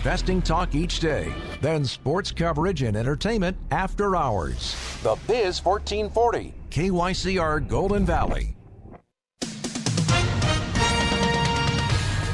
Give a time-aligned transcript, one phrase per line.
[0.00, 1.30] Investing talk each day,
[1.60, 4.74] then sports coverage and entertainment after hours.
[5.02, 8.56] The Biz 1440, KYCR Golden Valley.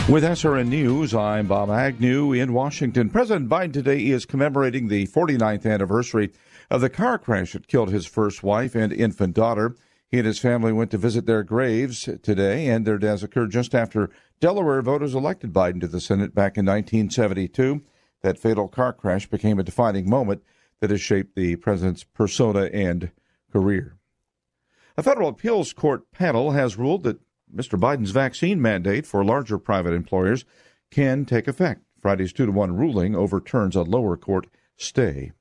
[0.08, 3.10] With SRN News, I'm Bob Agnew in Washington.
[3.10, 6.30] President Biden today is commemorating the 49th anniversary
[6.70, 9.74] of the car crash that killed his first wife and infant daughter.
[10.08, 13.74] He and his family went to visit their graves today, and their deaths occurred just
[13.74, 14.08] after
[14.38, 17.82] Delaware voters elected Biden to the Senate back in 1972.
[18.22, 20.42] That fatal car crash became a defining moment
[20.80, 23.10] that has shaped the president's persona and
[23.50, 23.96] career.
[24.96, 27.20] A federal appeals court panel has ruled that
[27.54, 27.78] Mr.
[27.78, 30.44] Biden's vaccine mandate for larger private employers
[30.90, 31.82] can take effect.
[32.00, 35.32] Friday's 2 to 1 ruling overturns a lower court stay.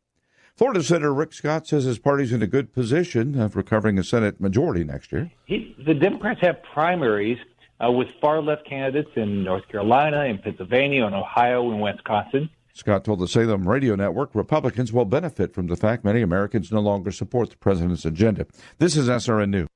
[0.56, 4.40] Florida Senator Rick Scott says his party's in a good position of recovering a Senate
[4.40, 5.32] majority next year.
[5.46, 7.38] He, the Democrats have primaries
[7.84, 12.50] uh, with far left candidates in North Carolina, in Pennsylvania, in Ohio, and Wisconsin.
[12.74, 16.82] Scott told the Salem Radio Network Republicans will benefit from the fact many Americans no
[16.82, 18.46] longer support the president's agenda.
[18.80, 19.68] This is SRN News.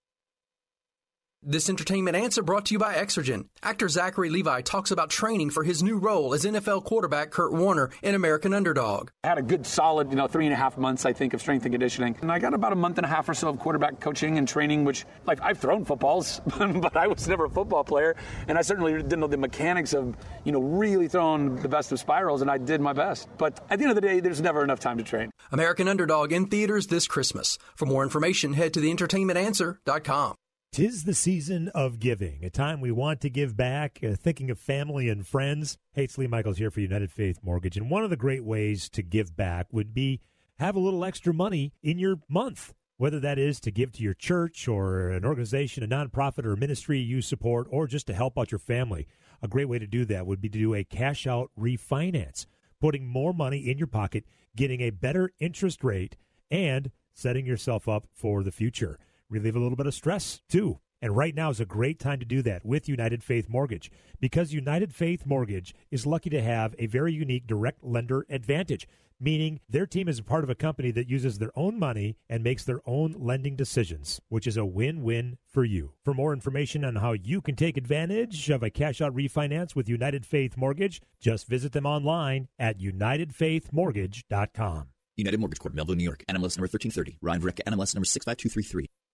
[1.42, 3.46] This entertainment answer brought to you by Exergen.
[3.64, 7.92] Actor Zachary Levi talks about training for his new role as NFL quarterback Kurt Warner
[8.04, 9.12] in American Underdog.
[9.24, 11.40] I had a good solid, you know, three and a half months, I think, of
[11.40, 12.18] strength and conditioning.
[12.22, 14.46] And I got about a month and a half or so of quarterback coaching and
[14.46, 18.18] training, which, like, I've thrown footballs, but I was never a football player.
[18.50, 22.00] And I certainly didn't know the mechanics of, you know, really throwing the best of
[22.00, 23.30] spirals, and I did my best.
[23.38, 25.32] But at the end of the day, there's never enough time to train.
[25.54, 27.58] American Underdog in theaters this Christmas.
[27.78, 30.36] For more information, head to theentertainmentanswer.com.
[30.72, 34.60] Tis the season of giving, a time we want to give back, uh, thinking of
[34.60, 35.80] family and friends.
[35.94, 37.76] Hey, it's Lee Michaels here for United Faith Mortgage.
[37.76, 40.22] And one of the great ways to give back would be
[40.60, 44.14] have a little extra money in your month, whether that is to give to your
[44.14, 48.38] church or an organization, a nonprofit or a ministry you support, or just to help
[48.38, 49.08] out your family.
[49.42, 52.46] A great way to do that would be to do a cash out refinance,
[52.80, 54.24] putting more money in your pocket,
[54.56, 56.16] getting a better interest rate,
[56.52, 60.80] and setting yourself up for the future relieve a little bit of stress too.
[61.02, 64.54] And right now is a great time to do that with United Faith Mortgage because
[64.54, 68.86] United Faith Mortgage is lucky to have a very unique direct lender advantage,
[69.18, 72.44] meaning their team is a part of a company that uses their own money and
[72.44, 75.94] makes their own lending decisions, which is a win win for you.
[76.04, 79.88] For more information on how you can take advantage of a cash out refinance with
[79.88, 84.88] United Faith Mortgage, just visit them online at UnitedFaithMortgage.com.
[85.16, 86.26] United Mortgage Corp, Melville, New York.
[86.30, 87.20] NMLS number 1330.
[87.22, 88.90] Ryan Verrecka, NMLS number 65233.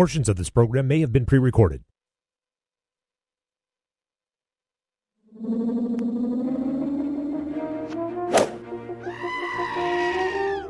[0.00, 1.84] Portions of this program may have been pre recorded.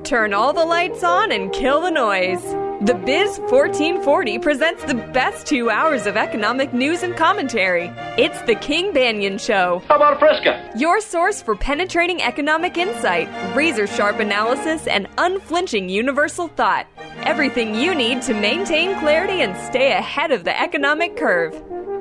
[0.03, 2.43] Turn all the lights on and kill the noise.
[2.81, 7.93] The Biz 1440 presents the best two hours of economic news and commentary.
[8.19, 9.81] It's the King Banaian Show.
[9.87, 10.73] How about a Fresca?
[10.77, 16.89] Your source for penetrating economic insight, razor sharp analysis, and unflinching universal thought.
[17.25, 21.55] Everything you need to maintain clarity and stay ahead of the economic curve.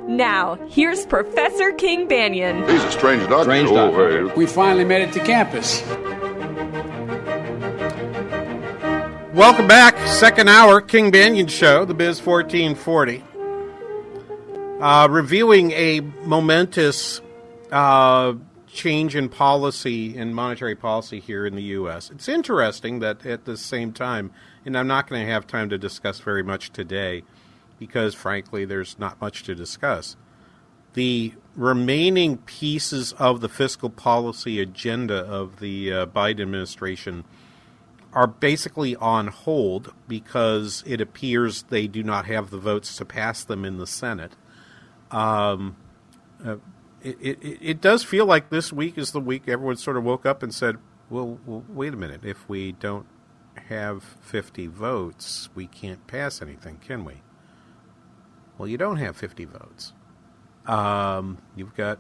[0.07, 2.67] Now, here's Professor King Banaian.
[2.69, 3.43] He's a strange doctor.
[3.43, 4.33] Strange doctor.
[4.35, 5.85] We finally made it to campus.
[9.35, 9.97] Welcome back.
[10.07, 13.23] Second hour, King Banaian Show, the Biz 1440.
[14.81, 17.21] Uh, reviewing a momentous
[17.71, 18.33] uh,
[18.67, 22.09] change in policy, in monetary policy here in the U.S.
[22.09, 24.31] It's interesting that at the same time,
[24.65, 27.23] and I'm not going to have time to discuss very much today
[27.77, 30.15] because, frankly, there's not much to discuss.
[30.93, 37.25] The remaining pieces of the fiscal policy agenda of the uh, Biden administration–
[38.13, 43.43] are basically on hold because it appears they do not have the votes to pass
[43.43, 44.33] them in the Senate.
[45.11, 45.75] Um,
[46.43, 46.55] uh,
[47.03, 50.25] it, it, it does feel like this week is the week everyone sort of woke
[50.25, 50.77] up and said,
[51.09, 52.21] well, well, wait a minute.
[52.23, 53.05] If we don't
[53.67, 57.21] have 50 votes, we can't pass anything, can we?
[58.57, 59.93] Well, you don't have 50 votes.
[60.65, 61.99] Um, you've got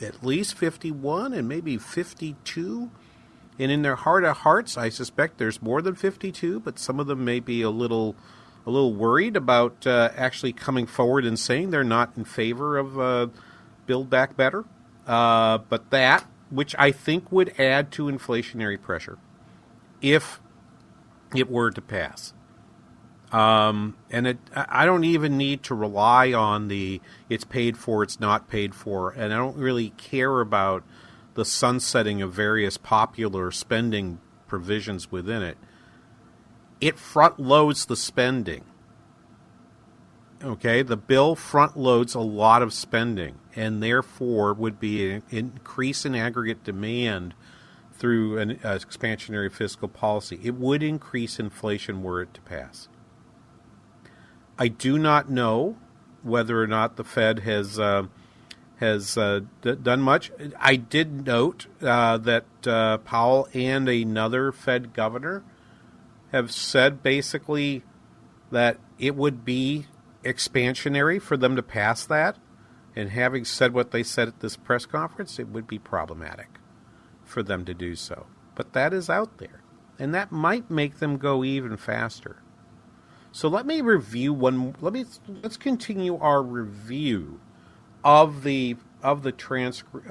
[0.00, 2.90] at least 51 and maybe 52.
[3.58, 7.06] And in their heart of hearts, I suspect there's more than 52, but some of
[7.06, 8.16] them may be a little
[8.64, 12.98] a little worried about uh, actually coming forward and saying they're not in favor of
[12.98, 13.26] uh,
[13.86, 14.64] Build Back Better.
[15.04, 19.18] Uh, but that, which I think would add to inflationary pressure
[20.02, 20.40] if
[21.34, 22.34] it were to pass.
[23.32, 27.00] Um, and it, I don't even need to rely on the
[27.30, 30.84] it's paid for, it's not paid for, and I don't really care about
[31.32, 35.56] the sunsetting of various popular spending provisions within it.
[36.78, 38.64] It front loads the spending.
[40.44, 46.04] Okay, the bill front loads a lot of spending, and therefore would be an increase
[46.04, 47.34] in aggregate demand
[48.02, 50.36] through an uh, expansionary fiscal policy.
[50.42, 52.88] It would increase inflation were it to pass.
[54.58, 55.76] I do not know
[56.24, 58.08] whether or not the Fed has uh,
[58.80, 60.32] has uh, d- done much.
[60.58, 65.44] I did note uh, that uh, Powell and another Fed governor
[66.32, 67.84] have said basically
[68.50, 69.86] that it would be
[70.24, 72.36] expansionary for them to pass that.
[72.96, 76.58] And having said what they said at this press conference, it would be problematic
[77.32, 78.26] for them to do so.
[78.54, 79.62] But that is out there.
[79.98, 82.42] And that might make them go even faster.
[83.32, 84.76] So let me review one.
[84.80, 85.06] Let me
[85.42, 87.40] let's continue our review
[88.04, 90.08] of the of the transcript.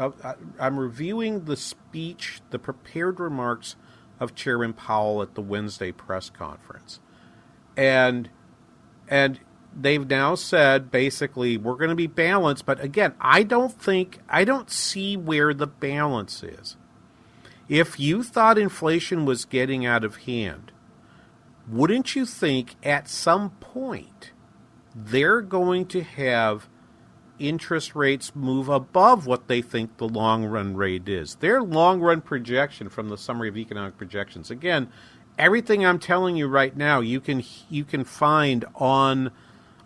[0.59, 3.75] I'm reviewing the speech, the prepared remarks
[4.19, 6.99] of Chairman Powell at the Wednesday press conference,
[7.77, 8.29] and
[9.07, 9.39] and
[9.79, 12.65] they've now said basically we're going to be balanced.
[12.65, 16.75] But again, I don't think I don't see where the balance is.
[17.71, 20.73] If you thought inflation was getting out of hand,
[21.69, 24.33] wouldn't you think at some point
[24.93, 26.67] they're going to have
[27.39, 31.35] interest rates move above what they think the long run rate is?
[31.35, 34.51] Their long run projection from the summary of economic projections.
[34.51, 34.89] Again,
[35.39, 39.31] everything I'm telling you right now, you can you can find on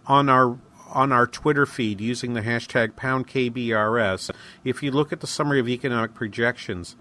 [0.07, 4.31] on our on our Twitter feed using the hashtag pound KBRS.
[4.63, 6.95] If you look at the summary of economic projections,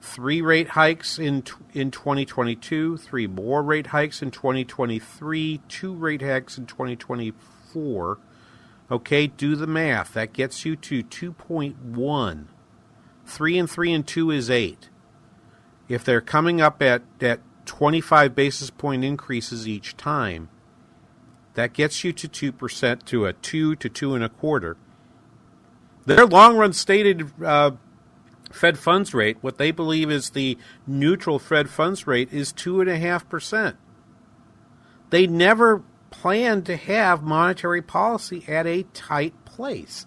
[0.00, 6.58] three rate hikes in in 2022, three more rate hikes in 2023, two rate hikes
[6.58, 8.18] in 2024.
[8.90, 10.14] Okay, do the math.
[10.14, 12.46] That gets you to 2.1.
[13.26, 14.88] 3 and 3 and 2 is 8.
[15.88, 20.48] If they're coming up at, at 25 basis point increases each time,
[21.54, 24.76] that gets you to 2% to a 2 to 2 and a quarter.
[26.06, 27.72] Their long run stated uh,
[28.50, 33.76] Fed funds rate, what they believe is the neutral Fed funds rate, is 2.5%.
[35.10, 40.06] They never planned to have monetary policy at a tight place.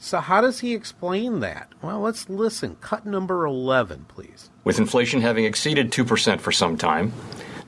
[0.00, 1.72] So, how does he explain that?
[1.82, 2.76] Well, let's listen.
[2.76, 4.48] Cut number 11, please.
[4.62, 7.12] With inflation having exceeded 2% for some time,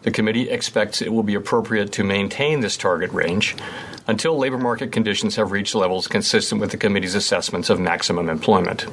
[0.03, 3.57] the committee expects it will be appropriate to maintain this target range
[4.07, 8.87] until labor market conditions have reached levels consistent with the committee's assessments of maximum employment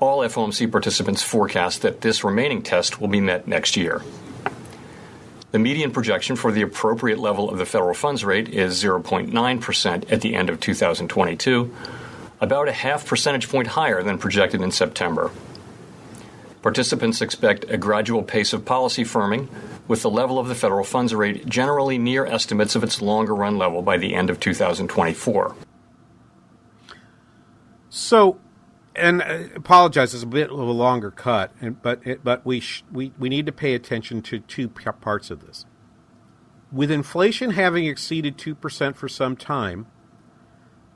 [0.00, 4.02] all FOMC participants forecast that this remaining test will be met next year.
[5.52, 10.20] The median projection for the appropriate level of the federal funds rate is 0.9% at
[10.20, 11.74] the end of 2022,
[12.40, 15.30] about a half percentage point higher than projected in September.
[16.62, 19.48] Participants expect a gradual pace of policy firming,
[19.88, 23.58] with the level of the federal funds rate generally near estimates of its longer run
[23.58, 25.56] level by the end of 2024.
[27.88, 28.38] So,
[28.96, 32.60] and I apologize, it's a bit of a longer cut, and, but it, but we,
[32.60, 35.64] sh- we we need to pay attention to two parts of this.
[36.72, 39.86] With inflation having exceeded two percent for some time,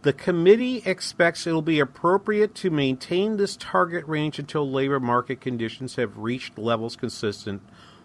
[0.03, 5.41] the committee expects it will be appropriate to maintain this target range until labor market
[5.41, 7.63] conditions have reached levels consistent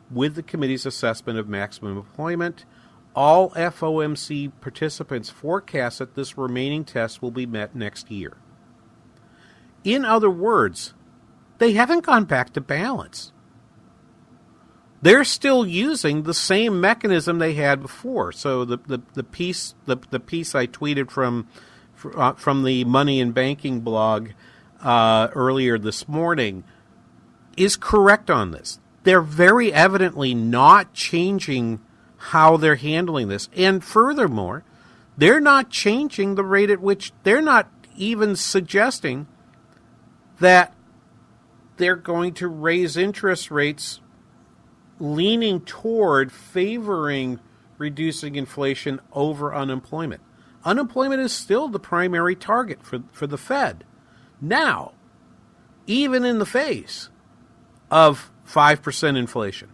[0.09, 2.65] with the committee's assessment of maximum employment.
[3.15, 8.37] All FOMC participants forecast that this remaining test will be met next year.
[9.83, 10.93] In other words,
[11.57, 13.31] they haven't gone back to balance.
[15.01, 18.31] They're still using the same mechanism they had before.
[18.33, 21.47] So the, the, the piece the, the piece I tweeted from
[22.15, 24.29] uh, from the Money and Banking blog
[24.81, 26.63] uh, earlier this morning
[27.57, 28.79] is correct on this.
[29.03, 31.79] They're very evidently not changing
[32.17, 33.49] how they're handling this.
[33.55, 34.63] And furthermore,
[35.19, 39.27] They're not changing the rate at which they're not even suggesting
[40.39, 40.73] that
[41.77, 44.01] they're going to raise interest rates
[44.99, 47.39] leaning toward favoring
[47.77, 50.21] reducing inflation over unemployment.
[50.65, 53.85] Unemployment is still the primary target for, for the Fed.
[54.41, 54.91] Now,
[55.87, 57.09] even in the face
[57.89, 59.69] of 5% inflation.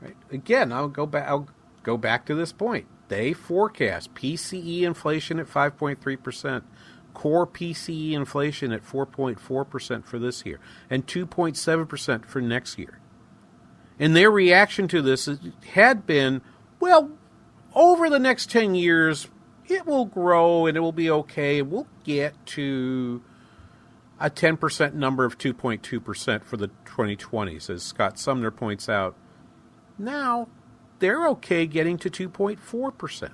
[0.00, 0.16] Right?
[0.30, 1.48] Again, I'll go back I'll
[1.82, 2.86] go back to this point.
[3.08, 6.62] They forecast PCE inflation at 5.3%,
[7.18, 13.00] core PCE inflation at 4.4% for this year, and 2.7% for next year.
[13.98, 15.28] And their reaction to this
[15.72, 16.42] had been,
[16.78, 17.10] well,
[17.74, 19.26] over the next 10 years,
[19.66, 21.60] it will grow and it will be okay.
[21.60, 23.20] We'll get to
[24.20, 29.16] a 10% number of 2.2% for the 2020s, as Scott Sumner points out.
[29.98, 30.46] Now,
[31.00, 33.30] they're okay getting to 2.4%.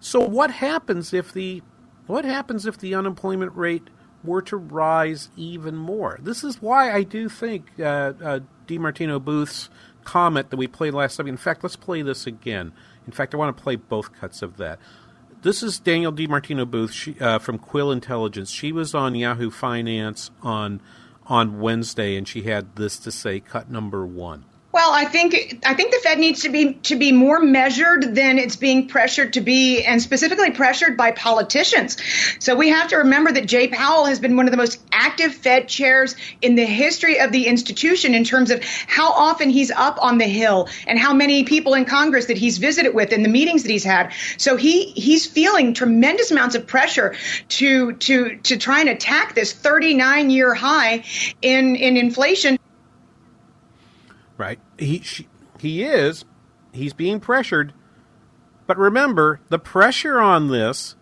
[0.00, 1.62] So what happens if the
[2.10, 3.88] what happens if the unemployment rate
[4.22, 6.18] were to rise even more?
[6.22, 9.70] This is why I do think uh, uh, DiMartino Booth's
[10.04, 11.26] comment that we played last time.
[11.26, 12.72] In fact, let's play this again.
[13.06, 14.78] In fact, I want to play both cuts of that.
[15.42, 18.50] This is Danielle DiMartino Booth she, uh, from Quill Intelligence.
[18.50, 20.82] She was on Yahoo Finance on
[21.26, 24.44] on Wednesday, and she had this to say: cut number one.
[24.72, 28.38] Well, I think I think the Fed needs to be to be more measured than
[28.38, 31.96] it's being pressured to be, and specifically pressured by politicians.
[32.38, 35.34] So we have to remember that Jay Powell has been one of the most active
[35.34, 39.98] Fed chairs in the history of the institution in terms of how often he's up
[40.00, 43.28] on the Hill and how many people in Congress that he's visited with in the
[43.28, 44.12] meetings that he's had.
[44.38, 47.16] So he he's feeling tremendous amounts of pressure
[47.48, 51.02] to to to try and attack this 39 year high
[51.42, 52.59] in in inflation
[54.40, 54.58] right?
[54.78, 55.28] He she,
[55.60, 56.24] he is
[56.72, 57.74] he's being pressured,
[58.66, 60.96] but remember the pressure on this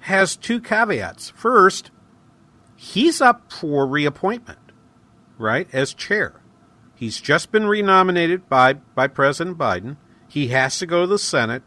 [0.00, 1.30] has two caveats.
[1.30, 1.90] First,
[2.76, 4.58] he's up for reappointment,
[5.38, 6.42] right, as chair.
[6.94, 9.96] He's just been renominated by by President Biden.
[10.28, 11.62] He has to go to the Senate,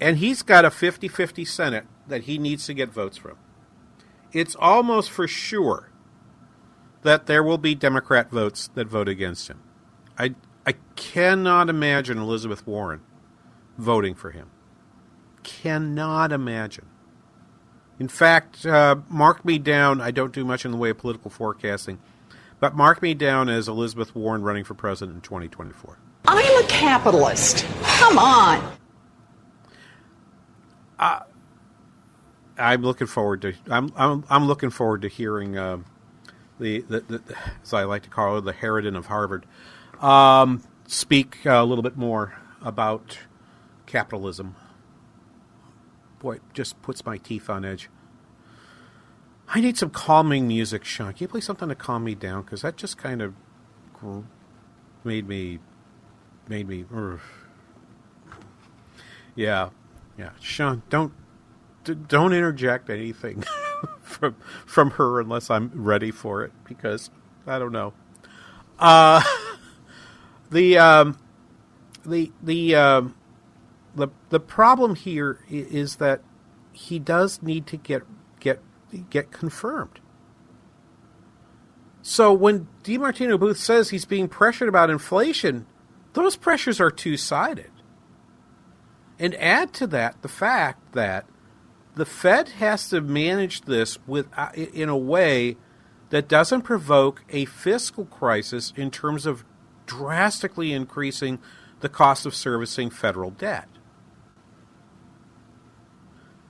[0.00, 3.38] and he's got a 50-50 Senate that he needs to get votes from.
[4.32, 5.91] It's almost for sure
[7.02, 9.60] that there will be Democrat votes that vote against him.
[10.18, 10.34] I,
[10.66, 13.02] I cannot imagine Elizabeth Warren
[13.76, 14.50] voting for him.
[15.42, 16.86] Cannot imagine.
[17.98, 20.00] In fact, uh, mark me down.
[20.00, 21.98] I don't do much in the way of political forecasting,
[22.60, 25.98] but mark me down as Elizabeth Warren running for president in 2024.
[26.26, 27.66] I'm a capitalist.
[27.82, 28.72] Come on.
[30.98, 31.20] Uh,
[32.56, 33.54] I'm looking forward to.
[33.68, 35.78] I'm I'm, I'm looking forward to hearing uh,
[36.58, 37.22] the, the, the,
[37.62, 39.46] as I like to call it, the Harridan of Harvard,
[40.00, 43.18] um, speak a little bit more about
[43.86, 44.54] capitalism.
[46.18, 47.88] Boy, it just puts my teeth on edge.
[49.48, 51.12] I need some calming music, Sean.
[51.12, 52.42] Can you play something to calm me down?
[52.42, 53.34] Because that just kind of
[55.04, 55.58] made me,
[56.48, 56.84] made me.
[56.94, 57.16] Uh,
[59.34, 59.70] yeah,
[60.16, 60.30] yeah.
[60.40, 61.12] Sean, don't
[61.84, 63.42] don't interject anything
[64.12, 67.10] from from her unless I'm ready for it because
[67.46, 67.92] I don't know.
[68.78, 69.22] Uh,
[70.50, 71.18] the um,
[72.04, 73.14] the the um,
[73.94, 76.22] the the problem here is that
[76.72, 78.02] he does need to get
[78.40, 78.60] get
[79.10, 80.00] get confirmed.
[82.02, 85.66] So when DiMartino Booth says he's being pressured about inflation,
[86.14, 87.70] those pressures are two sided.
[89.18, 91.26] And add to that the fact that
[91.94, 95.56] the Fed has to manage this with uh, in a way
[96.10, 99.44] that doesn't provoke a fiscal crisis in terms of
[99.86, 101.38] drastically increasing
[101.80, 103.68] the cost of servicing federal debt.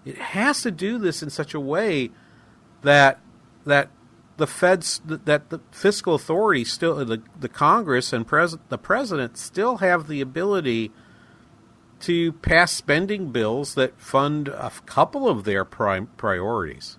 [0.05, 2.11] It has to do this in such a way
[2.83, 3.21] that
[3.65, 3.91] that
[4.37, 9.77] the Fed's that the fiscal authority still the the Congress and pres, the president still
[9.79, 10.91] have the ability
[12.03, 16.99] to pass spending bills that fund a couple of their prime priorities.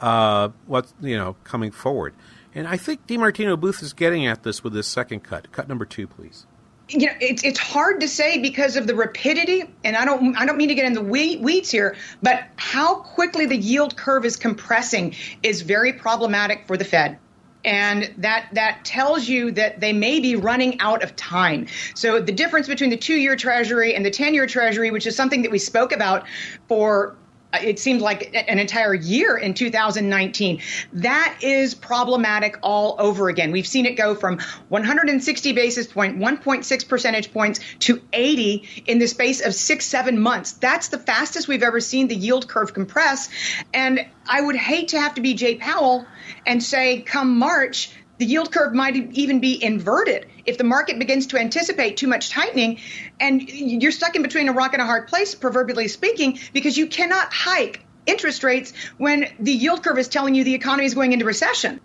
[0.00, 2.14] Uh, what's you know coming forward,
[2.54, 5.52] and I think DiMartino Booth is getting at this with this second cut.
[5.52, 6.46] Cut number two, please.
[6.88, 10.44] You know, it's it's hard to say because of the rapidity, and I don't I
[10.44, 14.36] don't mean to get in the weeds here, but how quickly the yield curve is
[14.36, 17.18] compressing is very problematic for the Fed
[17.64, 21.66] and that that tells you that they may be running out of time.
[21.94, 25.50] So the difference between the 2-year treasury and the 10-year treasury, which is something that
[25.50, 26.26] we spoke about
[26.68, 27.16] for
[27.52, 30.60] Uh, it seemed like an entire year in 2019.
[30.94, 33.52] That is problematic all over again.
[33.52, 39.06] We've seen it go from 160 basis point, 1.6 percentage points to 80 in the
[39.06, 40.52] space of six, seven months.
[40.52, 43.28] That's the fastest we've ever seen the yield curve compress.
[43.74, 46.06] And I would hate to have to be Jay Powell
[46.46, 51.28] and say, come March, the yield curve might even be inverted if the market begins
[51.28, 52.80] to anticipate too much tightening
[53.20, 56.86] and you're stuck in between a rock and a hard place, proverbially speaking, because you
[56.86, 61.12] cannot hike interest rates when the yield curve is telling you the economy is going
[61.12, 61.80] into recession.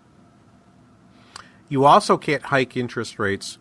[1.68, 3.58] You also can't hike interest rates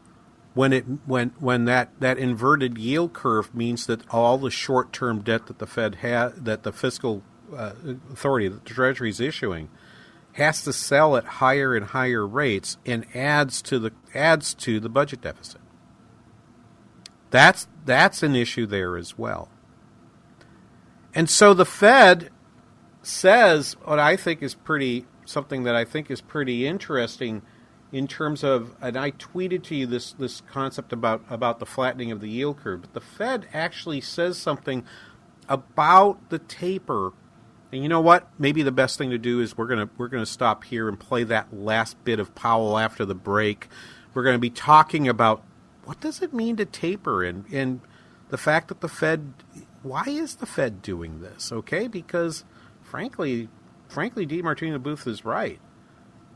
[0.54, 5.22] when it when when that, that inverted yield curve means that all the short term
[5.22, 7.22] debt that the Fed has that the fiscal
[7.56, 7.74] uh,
[8.12, 9.70] authority, that the Treasury is issuing,
[10.38, 14.88] has to sell at higher and higher rates and adds to the adds to the
[14.88, 15.60] budget deficit.
[17.32, 19.50] That's that's an issue there as well.
[21.16, 22.30] And so the Fed
[23.02, 27.42] says what I think is pretty something that I think is pretty interesting
[27.92, 32.12] in terms of and I tweeted to you this this concept about about the flattening
[32.12, 34.86] of the yield curve, but the Fed actually says something
[35.50, 37.14] about the taper
[37.72, 38.28] and you know what?
[38.40, 41.24] Maybe the best thing to do is we're gonna we're gonna stop here and play
[41.26, 43.68] that last bit of Powell after the break.
[44.14, 45.44] We're going to be talking about
[45.86, 47.82] what does it mean to taper and and
[48.30, 49.34] the fact that the Fed
[49.84, 51.52] why is the Fed doing this?
[51.52, 52.44] Okay, because
[52.82, 53.48] frankly,
[53.88, 55.60] frankly, DiMartino Booth is right.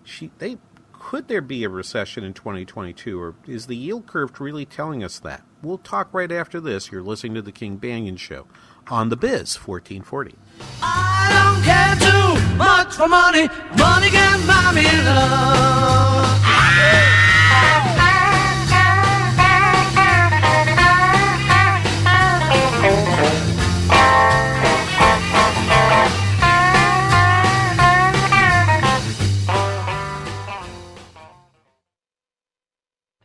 [0.03, 0.57] She they
[0.93, 5.17] could there be a recession in 2022 or is the yield curve really telling us
[5.19, 5.43] that?
[5.63, 6.91] We'll talk right after this.
[6.91, 8.45] You're listening to the King Banaian show
[8.87, 10.35] on the Biz 1440.
[10.81, 13.47] I don't care too much for money.
[13.77, 15.61] Money can buy me love.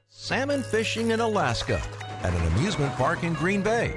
[0.09, 1.81] Salmon fishing in Alaska,
[2.23, 3.95] at an amusement park in Green Bay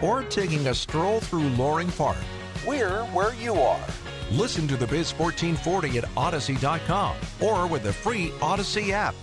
[0.00, 2.18] or taking a stroll through Loring Park.
[2.66, 3.84] We're where you are.
[4.30, 9.14] Listen to the Biz 1440 at Audacy.com or with the free Audacy app.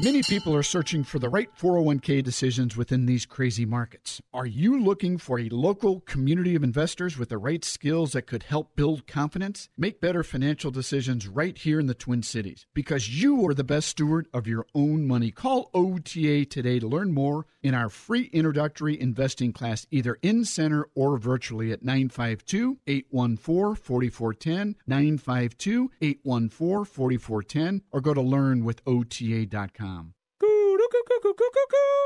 [0.00, 4.22] Many people are searching for the right 401k decisions within these crazy markets.
[4.32, 8.44] Are you looking for a local community of investors with the right skills that could
[8.44, 9.68] help build confidence?
[9.76, 13.86] Make better financial decisions right here in the Twin Cities because you are the best
[13.86, 15.30] steward of your own money.
[15.30, 20.88] Call OTA today to learn more in our free introductory investing class, either in center
[20.94, 29.81] or virtually at 952 814 4410, 952 814 4410, or go to learnwithota.com.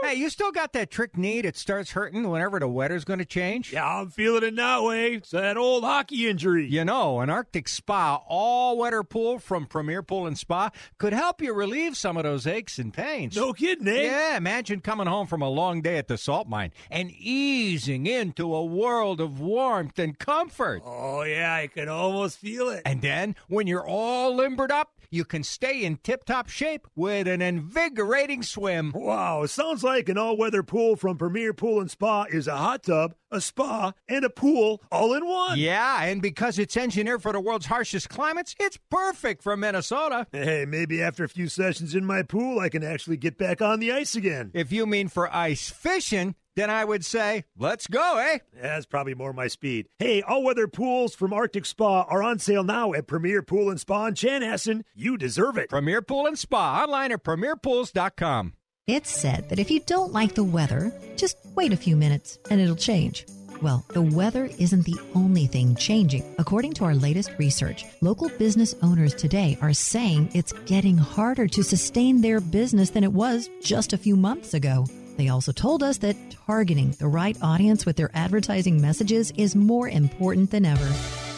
[0.02, 3.24] Hey, you still got that trick knee that starts hurting whenever the weather's going to
[3.24, 3.72] change?
[3.72, 5.14] Yeah, I'm feeling it that way.
[5.14, 6.66] It's that old hockey injury.
[6.66, 11.54] You know, an Arctic Spa all-weather pool from Premier Pool and Spa could help you
[11.54, 13.36] relieve some of those aches and pains.
[13.36, 14.02] No kidding, eh?
[14.02, 18.54] Yeah, imagine coming home from a long day at the salt mine and easing into
[18.54, 20.82] a world of warmth and comfort.
[20.84, 22.82] Oh, yeah, I can almost feel it.
[22.84, 27.26] And then, when you're all limbered up, you can stay in tip top shape with
[27.26, 28.92] an invigorating swim.
[28.94, 32.84] Wow, sounds like an all weather pool from Premier Pool and Spa is a hot
[32.84, 35.58] tub, a spa, and a pool all in one.
[35.58, 40.26] Yeah, and because it's engineered for the world's harshest climates, it's perfect for Minnesota.
[40.30, 43.80] Hey, maybe after a few sessions in my pool, I can actually get back on
[43.80, 44.50] the ice again.
[44.52, 48.38] If you mean for ice fishing, then I would say, let's go, eh?
[48.60, 49.88] That's probably more my speed.
[49.98, 53.78] Hey, all weather pools from Arctic Spa are on sale now at Premier Pool and
[53.78, 54.82] Spa in Chanhassen.
[54.94, 55.68] You deserve it.
[55.68, 58.54] Premier Pool and Spa, online at premierpools.com.
[58.86, 62.60] It's said that if you don't like the weather, just wait a few minutes and
[62.60, 63.26] it'll change.
[63.60, 66.22] Well, the weather isn't the only thing changing.
[66.38, 71.62] According to our latest research, local business owners today are saying it's getting harder to
[71.64, 74.86] sustain their business than it was just a few months ago.
[75.16, 79.88] They also told us that targeting the right audience with their advertising messages is more
[79.88, 80.86] important than ever.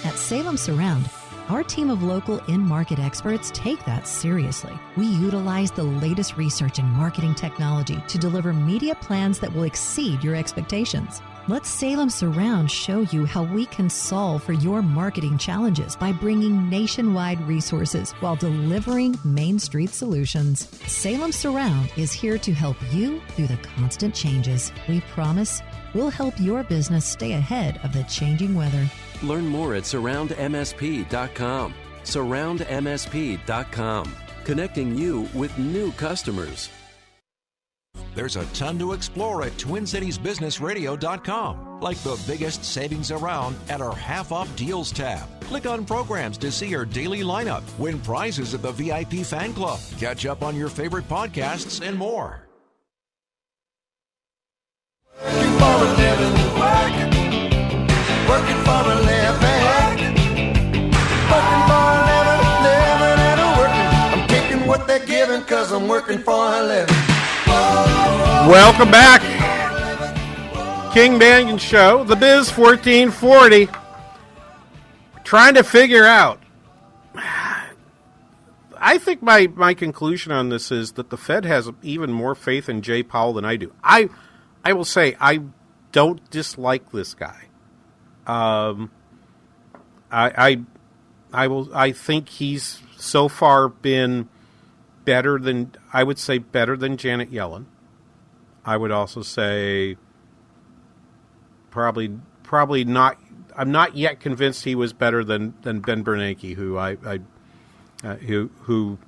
[0.05, 1.09] At Salem Surround,
[1.49, 4.73] our team of local in market experts take that seriously.
[4.97, 10.23] We utilize the latest research and marketing technology to deliver media plans that will exceed
[10.23, 11.23] your expectations.
[11.49, 16.69] Let Salem Surround show you how we can solve for your marketing challenges by bringing
[16.69, 20.69] nationwide resources while delivering Main Street solutions.
[20.87, 24.73] Salem Surround is here to help you through the constant changes.
[24.91, 25.63] We promise
[25.95, 28.87] we'll help your business stay ahead of the changing weather.
[29.23, 31.75] Learn more at surroundmsp.com.
[32.05, 36.69] Surroundmsp.com, connecting you with new customers.
[38.15, 44.33] There's a ton to explore at TwinCitiesBusinessRadio.com, like the biggest savings around at our half
[44.33, 45.27] off deals tab.
[45.43, 49.79] Click on programs to see our daily lineup, win prizes at the VIP fan club,
[49.99, 52.43] catch up on your favorite podcasts, and more.
[55.25, 56.35] Working for a living,
[56.69, 57.13] working,
[58.65, 59.49] for a living,
[61.33, 63.89] working for living, and working.
[64.13, 66.95] I'm taking what they're giving cause I'm working for a living.
[68.49, 69.21] Welcome back.
[70.95, 73.69] King Banaian Show, The Biz 1440.
[75.25, 76.41] Trying to figure out.
[78.81, 82.69] I think my, my conclusion on this is that the Fed has even more faith
[82.69, 83.73] in Jay Powell than I do.
[83.83, 84.09] I
[84.65, 85.41] I will say I
[85.93, 87.47] don't dislike this guy.
[88.27, 88.91] Um,
[90.11, 90.33] I,
[91.33, 94.29] I I will I think he's so far been
[95.05, 97.67] better than I would say better than Janet Yellen.
[98.65, 99.97] I would also say
[101.71, 103.19] probably probably not.
[103.57, 107.21] I'm not yet convinced he was better than, than Ben Bernanke, who I, I
[108.05, 108.99] uh, who who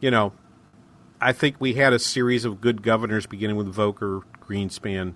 [0.00, 0.32] you know
[1.20, 5.14] I think we had a series of good governors beginning with Volcker, Greenspan,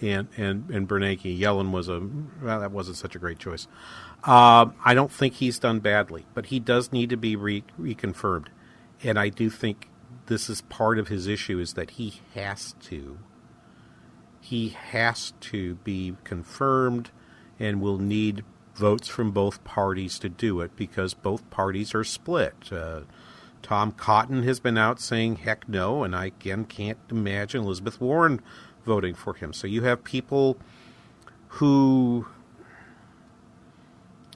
[0.00, 1.38] and and and Bernanke.
[1.38, 2.00] Yellen was a
[2.42, 3.66] well, that wasn't such a great choice.
[4.24, 8.48] Uh, I don't think he's done badly, but he does need to be re- reconfirmed,
[9.02, 9.88] and I do think
[10.28, 13.18] this is part of his issue is that he has to
[14.40, 17.10] he has to be confirmed
[17.58, 22.54] and will need votes from both parties to do it because both parties are split.
[22.70, 23.00] Uh,
[23.60, 28.40] Tom Cotton has been out saying heck no, and I again can't imagine Elizabeth Warren
[28.86, 29.52] voting for him.
[29.52, 30.56] So you have people
[31.48, 32.26] who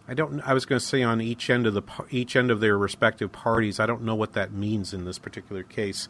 [0.08, 0.40] I don't.
[0.40, 3.30] I was going to say on each end of the each end of their respective
[3.32, 3.78] parties.
[3.78, 6.08] I don't know what that means in this particular case.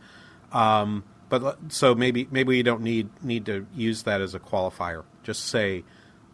[0.51, 5.05] Um, but so maybe maybe you don't need need to use that as a qualifier.
[5.23, 5.85] Just say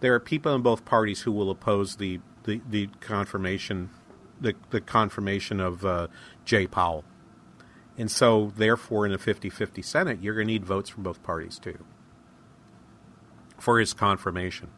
[0.01, 3.91] there are people in both parties who will oppose the the, the confirmation
[4.41, 6.09] the the confirmation of uh,
[6.45, 7.05] Jay Powell.
[7.99, 11.21] And so, therefore, in a 50 50 Senate, you're going to need votes from both
[11.25, 11.85] parties, too,
[13.59, 14.69] for his confirmation.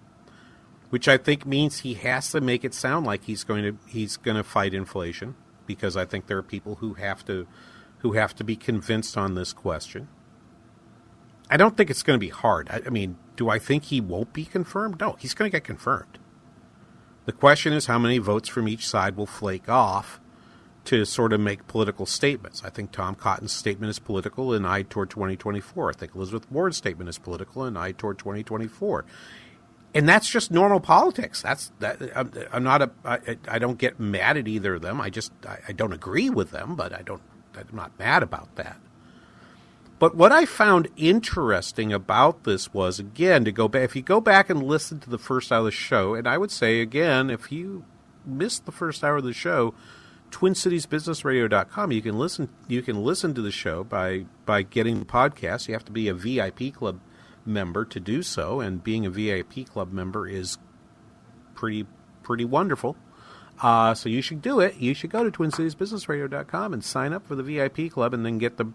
[0.91, 4.17] Which I think means he has to make it sound like he's going to he's
[4.17, 7.47] going to fight inflation, because I think there are people who have to
[7.99, 10.09] who have to be convinced on this question.
[11.49, 12.69] I don't think it's going to be hard.
[12.71, 15.01] I, I mean, do I think he won't be confirmed?
[15.01, 16.19] No, he's going to get confirmed.
[17.27, 20.21] The question is how many votes from each side will flake off
[20.85, 22.65] to sort of make political statements.
[22.65, 25.91] I think Tom Cotton's statement is political and eyed toward 2024.
[25.91, 29.05] I think Elizabeth Warren's statement is political and eyed toward 2024.
[29.93, 31.43] And that's just normal politics.
[31.43, 32.01] That's that.
[32.15, 32.91] I'm, I'm not a.
[33.05, 35.01] I, I don't get mad at either of them.
[35.01, 37.23] I just I, I don't agree with them, but I don't.
[37.57, 38.79] I'm not mad about that.
[39.99, 43.83] But what I found interesting about this was again to go back.
[43.83, 46.39] If you go back and listen to the first hour of the show, and I
[46.39, 47.85] would say again, if you
[48.25, 49.75] missed the first hour of the show,
[50.31, 51.93] TwinCitiesBusinessRadio.com.
[51.93, 52.49] You can listen.
[52.69, 55.69] You can listen to the show by by getting the podcast.
[55.69, 57.01] You have to be a VIP club
[57.45, 60.59] member to do so, and being a VIP club member is
[61.55, 61.87] pretty
[62.23, 62.97] pretty wonderful.
[63.63, 64.77] Uh, so you should do it.
[64.77, 68.57] You should go to TwinCitiesBusinessRadio.com and sign up for the VIP club, and then get
[68.57, 68.73] the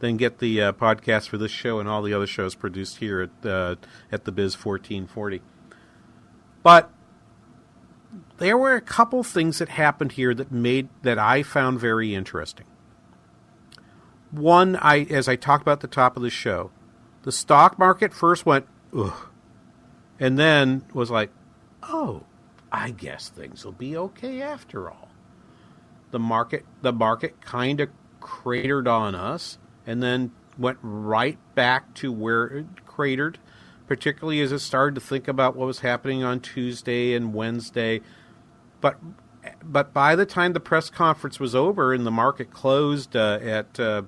[0.00, 3.20] then get the uh, podcast for this show and all the other shows produced here
[3.22, 3.76] at uh,
[4.10, 5.42] at the Biz fourteen forty.
[6.62, 6.90] But
[8.38, 12.66] there were a couple things that happened here that made that I found very interesting.
[14.30, 16.70] One, I as I talked about at the top of the show,
[17.22, 19.28] the stock market first went ugh,
[20.18, 21.30] and then was like,
[21.82, 22.24] oh,
[22.70, 25.08] I guess things will be okay after all.
[26.10, 27.88] The market, the market kind of
[28.20, 33.38] cratered on us, and then went right back to where it cratered,
[33.86, 38.00] particularly as it started to think about what was happening on Tuesday and Wednesday
[38.82, 38.98] but
[39.64, 43.80] but by the time the press conference was over and the market closed uh, at
[43.80, 44.02] uh,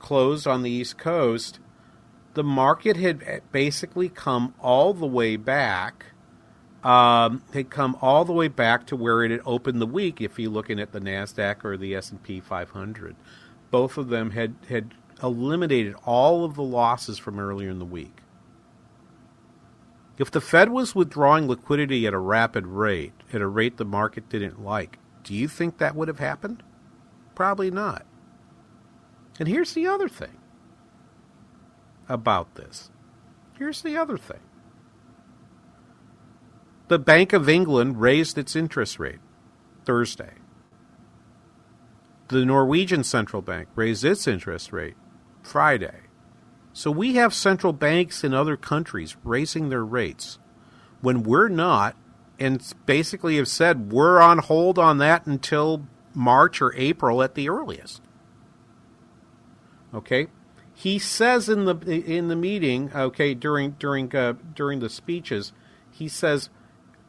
[0.00, 1.60] closed on the East Coast,
[2.34, 6.06] the market had basically come all the way back.
[6.84, 10.20] Um, had come all the way back to where it had opened the week.
[10.20, 13.16] If you're looking at the Nasdaq or the S and P 500,
[13.72, 18.20] both of them had had eliminated all of the losses from earlier in the week.
[20.18, 24.28] If the Fed was withdrawing liquidity at a rapid rate, at a rate the market
[24.28, 26.62] didn't like, do you think that would have happened?
[27.34, 28.04] Probably not.
[29.38, 30.36] And here's the other thing
[32.08, 32.90] about this.
[33.58, 34.40] Here's the other thing.
[36.88, 39.20] The Bank of England raised its interest rate
[39.84, 40.34] Thursday.
[42.28, 44.96] The Norwegian Central Bank raised its interest rate
[45.42, 46.00] Friday.
[46.72, 50.38] So we have central banks in other countries raising their rates
[51.00, 51.96] when we're not,
[52.38, 57.48] and basically have said we're on hold on that until March or April at the
[57.48, 58.02] earliest.
[59.92, 60.28] Okay,
[60.78, 65.52] he says in the in the meeting, okay, during during uh, during the speeches,
[65.90, 66.50] he says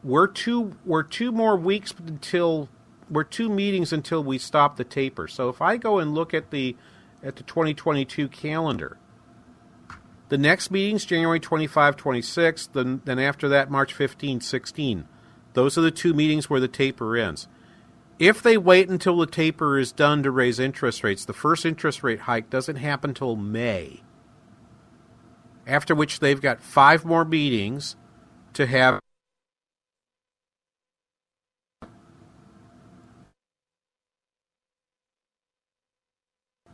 [0.02, 2.68] we're two we're two more weeks until
[3.08, 5.28] we're two meetings until we stop the taper.
[5.28, 6.74] So if I go and look at the
[7.22, 8.96] at the 2022 calendar,
[10.30, 12.66] the next meeting's January 25, 26.
[12.66, 15.06] Then then after that, March 15, 16.
[15.52, 17.46] Those are the two meetings where the taper ends.
[18.20, 22.02] If they wait until the taper is done to raise interest rates, the first interest
[22.02, 24.02] rate hike doesn't happen until May.
[25.66, 27.96] After which they've got five more meetings
[28.52, 29.00] to have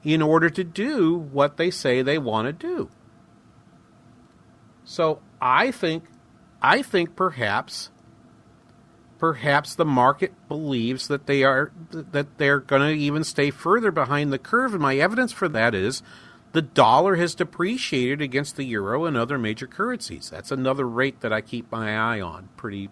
[0.03, 2.91] in order to do what they say they want to do.
[4.85, 6.05] So I think
[6.61, 7.91] I think perhaps
[9.19, 14.33] perhaps the market believes that they are that they're going to even stay further behind
[14.33, 16.03] the curve and my evidence for that is
[16.53, 21.33] the dollar has depreciated against the euro and other major currencies that's another rate that
[21.33, 22.91] I keep my eye on pretty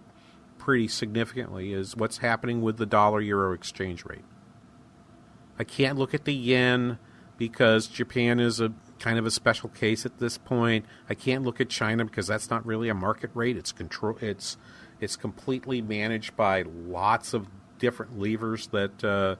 [0.59, 4.25] pretty significantly is what's happening with the dollar euro exchange rate
[5.59, 6.99] I can't look at the yen
[7.37, 10.87] because Japan is a kind of a special case at this point.
[11.09, 13.57] I can't look at China because that's not really a market rate.
[13.57, 14.57] It's control it's
[15.01, 17.47] it's completely managed by lots of
[17.79, 19.37] different levers that uh,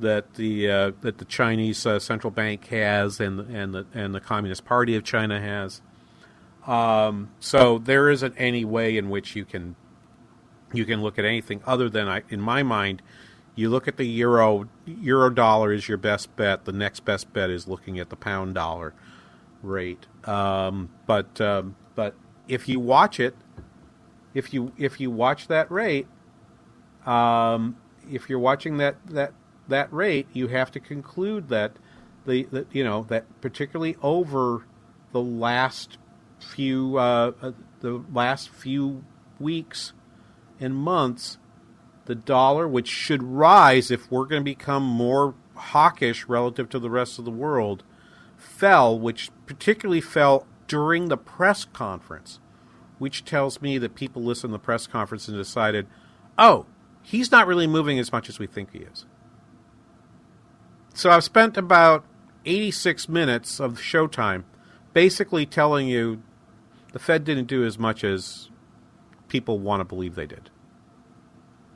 [0.00, 4.20] that the uh, that the Chinese uh, central bank has and and the and the
[4.20, 5.80] Communist Party of China has.
[6.66, 9.76] Um, so there isn't any way in which you can
[10.72, 13.02] you can look at anything other than I, in my mind,
[13.54, 16.64] you look at the euro euro dollar is your best bet.
[16.64, 18.94] The next best bet is looking at the pound dollar
[19.62, 20.06] rate.
[20.24, 22.14] Um, but um, but
[22.48, 23.34] if you watch it,
[24.36, 26.06] if you if you watch that rate,
[27.06, 27.74] um,
[28.12, 29.32] if you're watching that that
[29.66, 31.72] that rate, you have to conclude that
[32.26, 34.66] the, the you know that particularly over
[35.12, 35.96] the last
[36.38, 39.02] few uh, uh, the last few
[39.40, 39.94] weeks
[40.60, 41.38] and months,
[42.04, 46.90] the dollar, which should rise if we're going to become more hawkish relative to the
[46.90, 47.84] rest of the world,
[48.36, 52.38] fell, which particularly fell during the press conference
[52.98, 55.86] which tells me that people listened to the press conference and decided,
[56.38, 56.66] oh,
[57.02, 59.06] he's not really moving as much as we think he is.
[60.94, 62.04] So I've spent about
[62.44, 64.44] 86 minutes of showtime
[64.94, 66.22] basically telling you
[66.92, 68.48] the Fed didn't do as much as
[69.28, 70.50] people want to believe they did.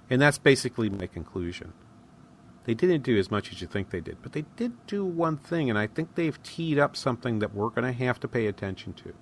[0.08, 1.74] And that's basically my conclusion.
[2.64, 5.36] They didn't do as much as you think they did, but they did do one
[5.36, 8.46] thing, and I think they've teed up something that we're going to have to pay
[8.46, 9.14] attention to.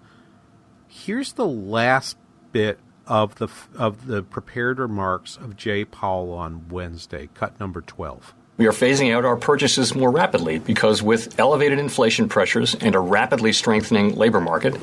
[0.88, 2.16] Here's the last
[2.50, 8.34] bit of the of the prepared remarks of Jay Powell on Wednesday, cut number 12.
[8.56, 12.98] We are phasing out our purchases more rapidly because, with elevated inflation pressures and a
[12.98, 14.76] rapidly strengthening labor market,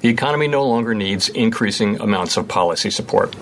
[0.00, 3.36] the economy no longer needs increasing amounts of policy support.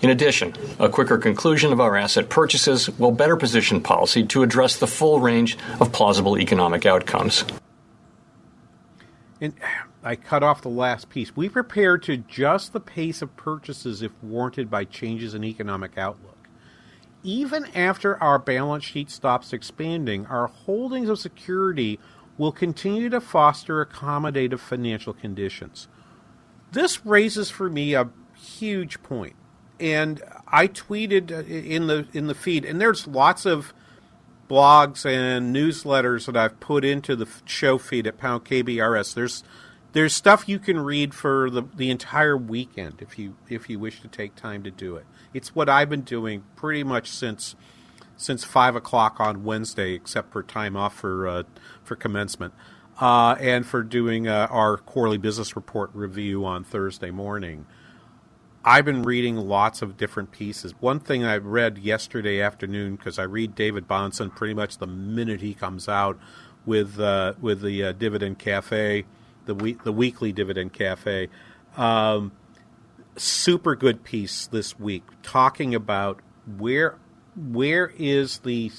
[0.00, 4.76] In addition, a quicker conclusion of our asset purchases will better position policy to address
[4.76, 7.44] the full range of plausible economic outcomes.
[9.40, 9.52] And
[10.08, 11.36] I cut off the last piece.
[11.36, 16.48] We prepare to adjust the pace of purchases if warranted by changes in economic outlook.
[17.22, 22.00] Even after our balance sheet stops expanding, our holdings of security
[22.38, 25.88] will continue to foster accommodative financial conditions.
[26.72, 29.36] This raises for me a huge point.
[29.78, 33.74] And I tweeted uh, in the in the feed and there's lots of
[34.48, 39.12] blogs and newsletters that I've put into the show feed at Pound KBRS.
[39.12, 39.44] There's
[39.92, 44.00] there's stuff you can read for the, the entire weekend if you if you wish
[44.00, 45.06] to take time to do it.
[45.32, 47.54] It's what I've been doing pretty much since
[48.16, 51.42] since five o'clock on Wednesday, except for time off for uh,
[51.82, 52.52] for commencement,
[53.00, 57.66] uh, and for doing uh, our quarterly business report review on Thursday morning.
[58.64, 60.74] I've been reading lots of different pieces.
[60.80, 65.40] One thing I read yesterday afternoon because I read David Bahnsen pretty much the minute
[65.40, 66.18] he comes out
[66.66, 69.06] with uh, with the uh, Dividend Cafe
[69.48, 71.28] the the weekly Dividend Cafe.
[71.76, 72.32] Um,
[73.16, 76.20] super good piece this week talking about
[76.58, 76.98] where
[77.34, 78.70] where is the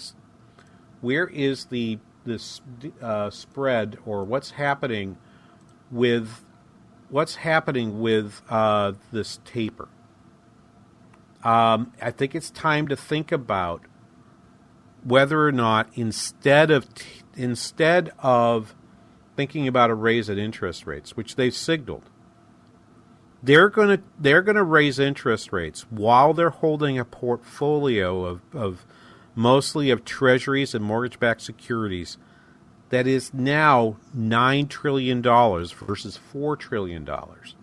[1.02, 2.62] where is the this
[3.02, 5.18] uh, spread or what's happening
[5.92, 6.46] with
[7.10, 9.90] what's happening with uh, this taper.
[11.44, 13.82] Um, I think it's time to think about
[15.04, 17.06] whether or not instead of t-
[17.36, 18.76] instead of
[19.40, 22.04] thinking about a raise in interest rates, which they've signaled,
[23.42, 28.42] they're going to they're going to raise interest rates while they're holding a portfolio of,
[28.54, 28.86] of
[29.36, 32.18] mostly of treasuries and mortgage-backed securities
[32.90, 37.56] that is now nine trillion dollars versus four trillion dollars.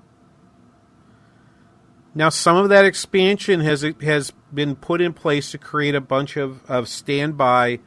[2.14, 6.38] Now, some of that expansion has has been put in place to create a bunch
[6.38, 7.80] of, of standby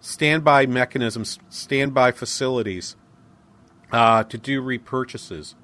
[0.00, 2.96] standby mechanisms, standby facilities
[3.92, 5.54] uh, to do repurchases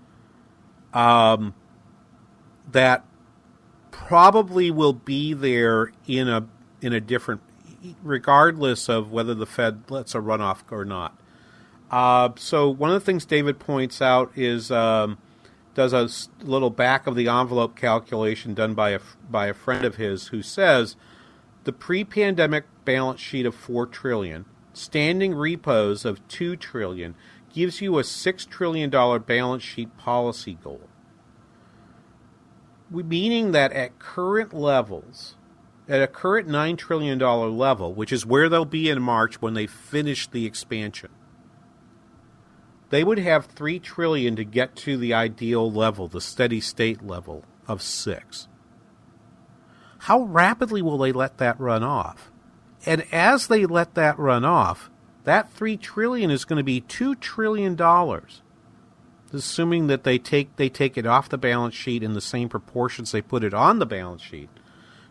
[0.92, 1.54] um,
[2.70, 3.04] that
[3.90, 6.46] probably will be there in a
[6.80, 7.40] in a different,
[8.02, 11.18] regardless of whether the Fed lets a runoff or not.
[11.90, 15.18] Uh, so one of the things David points out is um,
[15.74, 16.08] does a
[16.44, 20.42] little back of the envelope calculation done by a by a friend of his who
[20.42, 20.96] says
[21.64, 27.14] the pre-pandemic balance sheet of 4 trillion, standing repos of 2 trillion
[27.56, 30.90] gives you a 6 trillion dollar balance sheet policy goal.
[32.90, 35.36] Meaning that at current levels,
[35.88, 39.66] at a current $9 trillion level, which is where they'll be in March when they
[39.66, 41.08] finish the expansion,
[42.90, 47.42] they would have 3 trillion to get to the ideal level, the steady state level
[47.66, 48.48] of 6.
[50.00, 52.30] How rapidly will they let that run off?
[52.84, 54.90] And as they let that run off,
[55.26, 58.42] that 3 trillion is going to be 2 trillion dollars.
[59.32, 63.10] Assuming that they take they take it off the balance sheet in the same proportions
[63.10, 64.48] they put it on the balance sheet.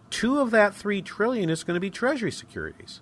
[0.10, 3.02] 2 of that 3 trillion is going to be treasury securities.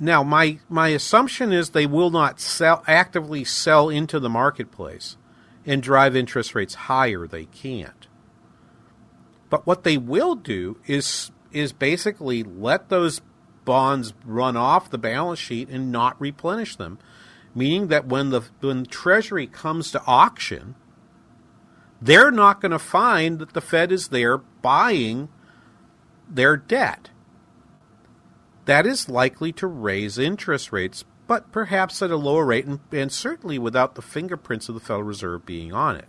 [0.00, 5.16] Now, my my assumption is they will not sell actively sell into the marketplace
[5.64, 7.28] and drive interest rates higher.
[7.28, 8.08] They can't.
[9.50, 13.20] But what they will do is is basically let those
[13.68, 16.98] bonds run off the balance sheet and not replenish them,
[17.54, 20.74] meaning that when the when Treasury comes to auction,
[22.00, 25.28] they're not going to find that the Fed is there buying
[26.26, 27.10] their debt
[28.64, 33.12] that is likely to raise interest rates, but perhaps at a lower rate and, and
[33.12, 36.08] certainly without the fingerprints of the Federal Reserve being on it.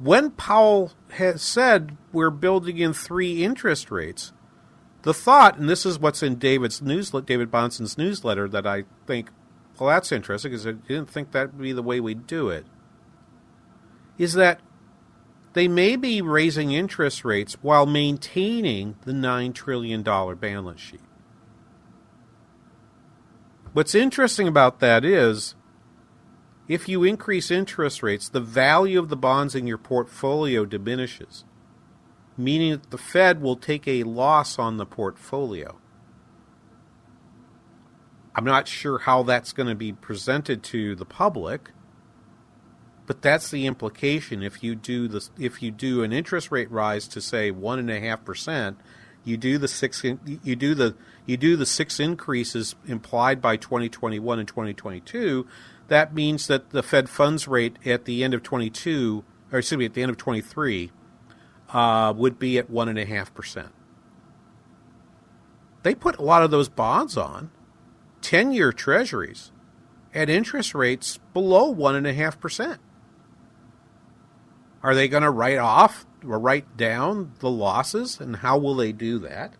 [0.00, 4.32] When Powell has said we're building in three interest rates,
[5.08, 9.30] the thought, and this is what's in David's David Bahnsen's newsletter, that I think,
[9.80, 12.66] well, that's interesting because I didn't think that would be the way we'd do it,
[14.18, 14.60] is that
[15.54, 21.00] they may be raising interest rates while maintaining the $9 trillion balance sheet.
[23.72, 25.54] What's interesting about that is
[26.68, 31.46] if you increase interest rates, the value of the bonds in your portfolio diminishes,
[32.38, 35.78] meaning that the Fed will take a loss on the portfolio.
[38.34, 41.72] I'm not sure how that's going to be presented to the public
[43.08, 44.42] but that's the implication.
[44.42, 47.90] If you do the if you do an interest rate rise to say one and
[47.90, 48.76] a half percent,
[49.24, 54.38] you do the six you do the you do the six increases implied by 2021
[54.38, 55.46] and 2022.
[55.88, 59.86] That means that the Fed funds rate at the end of 22, or excuse me,
[59.86, 60.92] at the end of 23,
[61.70, 63.72] uh, would be at one and a half percent.
[65.82, 67.50] They put a lot of those bonds on,
[68.20, 69.52] ten-year Treasuries,
[70.14, 72.80] at interest rates below one and a half percent.
[74.82, 78.92] Are they going to write off or write down the losses, and how will they
[78.92, 79.54] do that?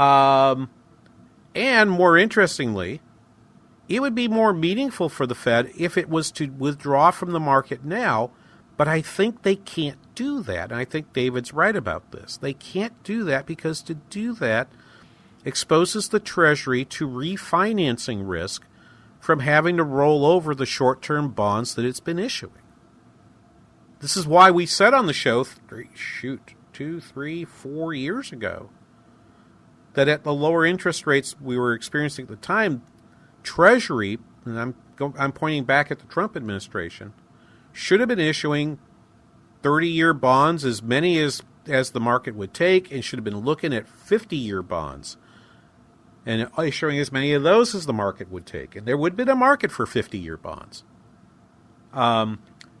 [0.00, 0.70] Um,
[1.54, 3.00] and more interestingly,
[3.88, 7.40] it would be more meaningful for the Fed if it was to withdraw from the
[7.40, 8.30] market now,
[8.76, 10.72] but I think they can't do that.
[10.72, 12.36] And I think David's right about this.
[12.36, 14.66] They can't do that because to do that
[15.44, 18.64] exposes the Treasury to refinancing risk
[19.20, 22.52] from having to roll over the short term bonds that it's been issuing.
[24.00, 28.70] This is why we said on the show, three, shoot, two, three, four years ago,
[29.94, 32.82] that at the lower interest rates we were experiencing at the time,
[33.42, 34.74] Treasury, and I'm
[35.18, 37.12] I'm pointing back at the Trump administration,
[37.72, 38.78] should have been issuing
[39.66, 43.74] 30-year bonds as many as as the market would take, and should have been looking
[43.74, 45.16] at 50-year bonds
[46.24, 49.16] and issuing as many of those as the market would take, and there would have
[49.16, 50.84] been a market for 50-year bonds.
[51.92, 52.38] Um,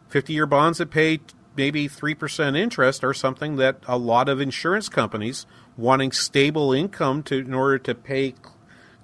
[0.08, 1.20] 50 year bonds that pay
[1.56, 7.38] maybe 3% interest are something that a lot of insurance companies wanting stable income to
[7.38, 8.34] in order to pay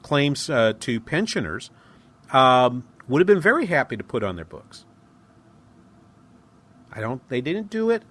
[0.03, 1.71] claims uh, to pensioners
[2.33, 4.85] um, would have been very happy to put on their books.
[6.93, 7.27] I don't.
[7.29, 8.03] They didn't do it.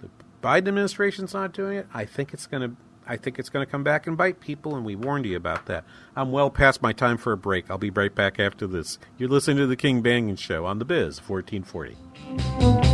[0.00, 0.08] The
[0.42, 1.86] Biden administration's not doing it.
[1.92, 2.76] I think it's going to.
[3.08, 5.66] I think it's going to come back and bite people, and we warned you about
[5.66, 5.84] that.
[6.16, 7.70] I'm well past my time for a break.
[7.70, 8.98] I'll be right back after this.
[9.16, 12.85] You're listening to the King Banaian Show on the Biz 1440.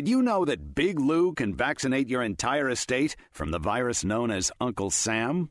[0.00, 4.30] Did you know that Big Lou can vaccinate your entire estate from the virus known
[4.30, 5.50] as Uncle Sam?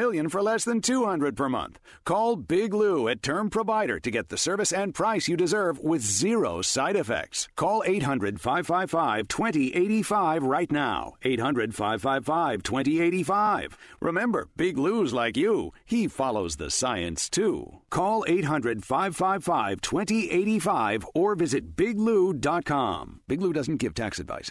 [0.00, 1.78] million for less than 200 per month.
[2.04, 6.00] Call Big Lou at Term Provider to get the service and price you deserve with
[6.02, 7.48] zero side effects.
[7.56, 11.12] Call 800-555-2085 right now.
[11.24, 13.72] 800-555-2085.
[14.00, 15.72] Remember, Big Lou's like you.
[15.84, 17.80] He follows the science too.
[17.90, 23.20] Call 800-555-2085 or visit biglou.com.
[23.28, 24.50] Big Lou doesn't give tax advice.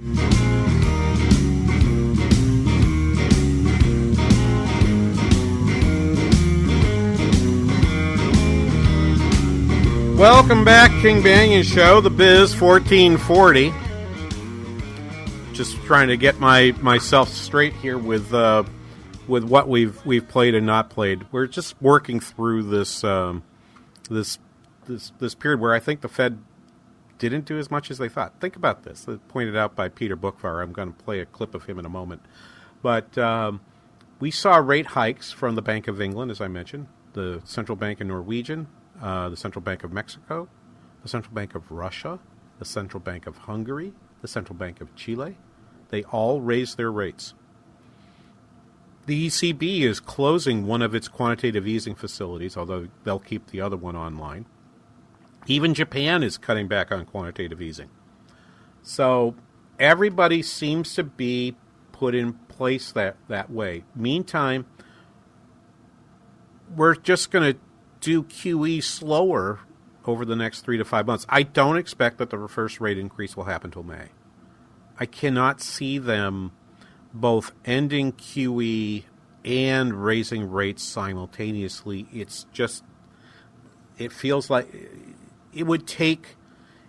[0.00, 0.14] Welcome
[10.64, 13.74] back, King Banaian Show, the Biz 1440.
[15.52, 18.64] Just trying to get my myself straight here with uh,
[19.28, 21.26] with what we've we've played and not played.
[21.30, 23.42] We're just working through this um,
[24.08, 24.38] this
[24.86, 26.38] this this period where I think the Fed
[27.20, 28.40] didn't do as much as they thought.
[28.40, 29.06] Think about this.
[29.28, 30.60] Pointed out by Peter Boockvar.
[30.60, 32.22] I'm going to play a clip of him in a moment.
[32.82, 33.60] But um,
[34.18, 38.00] we saw rate hikes from the Bank of England, as I mentioned, the Central Bank
[38.00, 38.66] of Norwegian,
[39.00, 40.48] uh, the Central Bank of Mexico,
[41.02, 42.18] the Central Bank of Russia,
[42.58, 43.92] the Central Bank of Hungary,
[44.22, 45.36] the Central Bank of Chile.
[45.90, 47.34] They all raised their rates.
[49.06, 53.76] The ECB is closing one of its quantitative easing facilities, although they'll keep the other
[53.76, 54.46] one online.
[55.50, 57.90] Even Japan is cutting back on quantitative easing.
[58.82, 59.34] So
[59.80, 61.56] everybody seems to be
[61.90, 63.82] put in place that, that way.
[63.96, 64.64] Meantime,
[66.76, 67.58] we're just going to
[68.00, 69.58] do QE slower
[70.06, 71.26] over the next three to five months.
[71.28, 74.10] I don't expect that the first rate increase will happen until May.
[75.00, 76.52] I cannot see them
[77.12, 79.02] both ending QE
[79.44, 82.06] and raising rates simultaneously.
[82.12, 82.84] It's just,
[83.98, 84.72] it feels like
[85.52, 86.36] it would take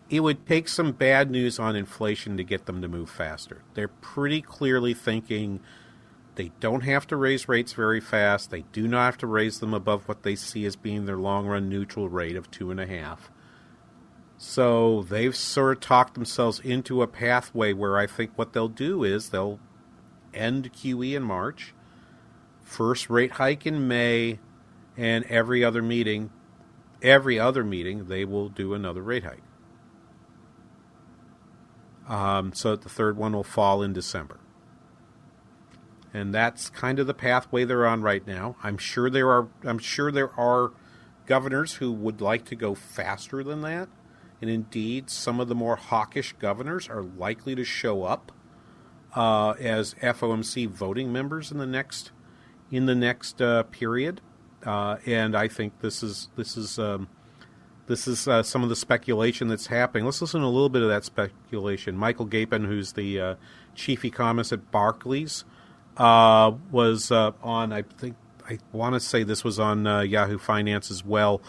[0.10, 3.64] it would take some bad news on inflation to get them to move faster.
[3.76, 5.62] They're pretty clearly thinking
[6.36, 8.52] They don't have to raise rates very fast.
[8.52, 11.46] They do not have to raise them above what they see as being their long
[11.46, 13.30] run neutral rate of two and a half.
[14.38, 19.04] So they've sort of talked themselves into a pathway where I think what they'll do
[19.04, 19.60] is they'll
[20.34, 21.74] end QE in March,
[22.62, 24.40] first rate hike in May,
[24.98, 26.32] and every other meeting,
[27.02, 29.44] every other meeting, they will do another rate hike.
[32.08, 34.40] Um, so the third one will fall in December.
[36.14, 38.58] And that's kind of the pathway they're on right now.
[38.62, 40.72] I'm sure there are I'm sure there are
[41.26, 43.88] governors who would like to go faster than that.
[44.42, 48.32] And indeed, some of the more hawkish governors are likely to show up
[49.16, 52.12] uh, as FOMC voting members in the next
[52.70, 54.20] in the next uh, period.
[54.66, 57.08] Uh, and I think this is this is um,
[57.88, 60.06] this is uh, some of the speculation that's happening.
[60.06, 61.98] Let's listen to a little bit of that speculation.
[61.98, 63.36] Michael Gapen, who's the uh,
[63.76, 65.44] chief economist at Barclays,
[65.98, 67.74] uh, was on.
[67.74, 68.16] I think
[68.48, 71.42] I want to say this was on Yahoo Finance as well.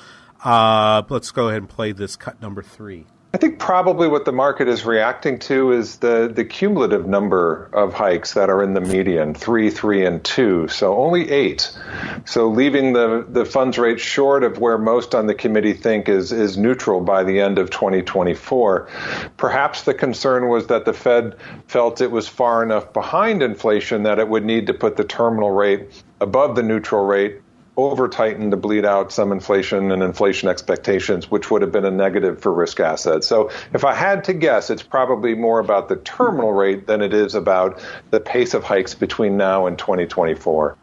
[0.44, 3.06] let's go ahead and play this cut number three.
[3.34, 7.94] I think probably what the market is reacting to is the, the cumulative number of
[7.94, 10.68] hikes that are in the median three, three, and two.
[10.68, 11.74] So only eight.
[12.26, 16.30] So leaving the, the funds rate short of where most on the committee think is,
[16.30, 18.88] is neutral by the end of 2024.
[19.38, 21.36] Perhaps the concern was that the Fed
[21.68, 25.52] felt it was far enough behind inflation that it would need to put the terminal
[25.52, 27.41] rate above the neutral rate
[27.76, 31.90] over tightened to bleed out some inflation and inflation expectations, which would have been a
[31.90, 33.26] negative for risk assets.
[33.26, 37.14] So if I had to guess, it's probably more about the terminal rate than it
[37.14, 40.76] is about the pace of hikes between now and 2024.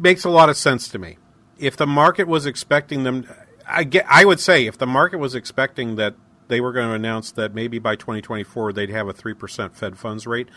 [0.00, 1.18] Makes a lot of sense to me.
[1.58, 3.28] If the market was expecting them,
[3.68, 6.16] I get, I would say if the market was expecting that
[6.48, 10.26] they were going to announce that maybe by 2024 they'd have a 3% Fed funds
[10.26, 10.48] rate,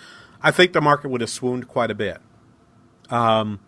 [0.42, 2.18] I think the market would have swooned quite a bit.
[3.12, 3.60] Um,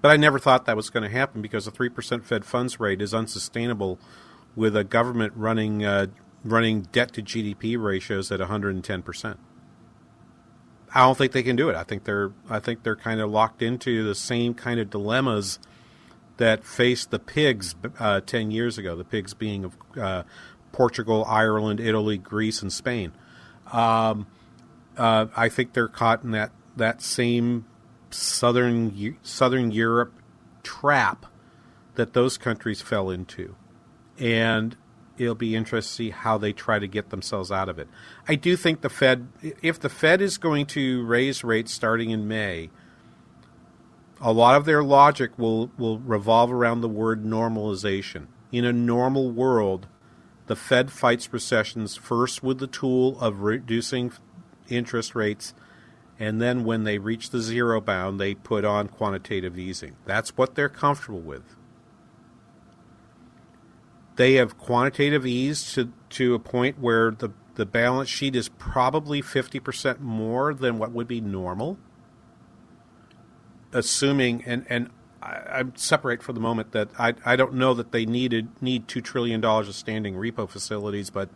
[0.00, 3.02] but I never thought that was going to happen because a 3% Fed funds rate
[3.02, 3.98] is unsustainable
[4.56, 6.06] with a government running uh,
[6.44, 9.36] running debt to GDP ratios at 110%.
[10.92, 11.76] I don't think they can do it.
[11.76, 15.58] I think they're I think they're kind of locked into the same kind of dilemmas
[16.38, 20.22] that faced the pigs uh, 10 years ago, the pigs being of uh,
[20.72, 23.12] Portugal, Ireland, Italy, Greece, and Spain.
[23.70, 24.26] Um,
[24.96, 27.66] uh, I think they're caught in that, that same
[28.10, 30.12] southern southern Europe
[30.62, 31.26] trap
[31.94, 33.54] that those countries fell into,
[34.18, 34.76] and
[35.18, 37.88] it'll be interesting to see how they try to get themselves out of it.
[38.26, 39.28] I do think the Fed,
[39.62, 42.70] if the Fed is going to raise rates starting in May,
[44.20, 48.26] a lot of their logic will will revolve around the word normalization.
[48.52, 49.86] In a normal world,
[50.46, 54.12] the Fed fights recessions first with the tool of reducing
[54.68, 55.54] interest rates
[56.20, 59.96] and then when they reach the zero bound, they put on quantitative easing.
[60.04, 61.56] That's what they're comfortable with.
[64.16, 69.22] They have quantitative ease to, to a point where the, the balance sheet is probably
[69.22, 71.78] 50% more than what would be normal.
[73.72, 74.90] Assuming, and, and
[75.22, 78.88] I, I separate for the moment that I, I don't know that they needed need
[78.88, 81.30] $2 trillion of standing repo facilities, but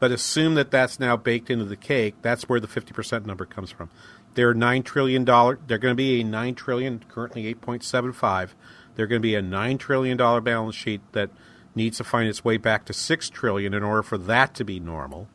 [0.00, 2.16] but assume that that's now baked into the cake.
[2.22, 3.90] That's where the 50% number comes from.
[4.34, 5.24] They're $9 trillion.
[5.24, 8.50] They're going to be a 9 trillion, currently 8.75.
[8.94, 11.30] They're going to be a $9 trillion balance sheet that
[11.74, 14.80] needs to find its way back to 6 trillion in order for that to be
[14.80, 15.28] normal,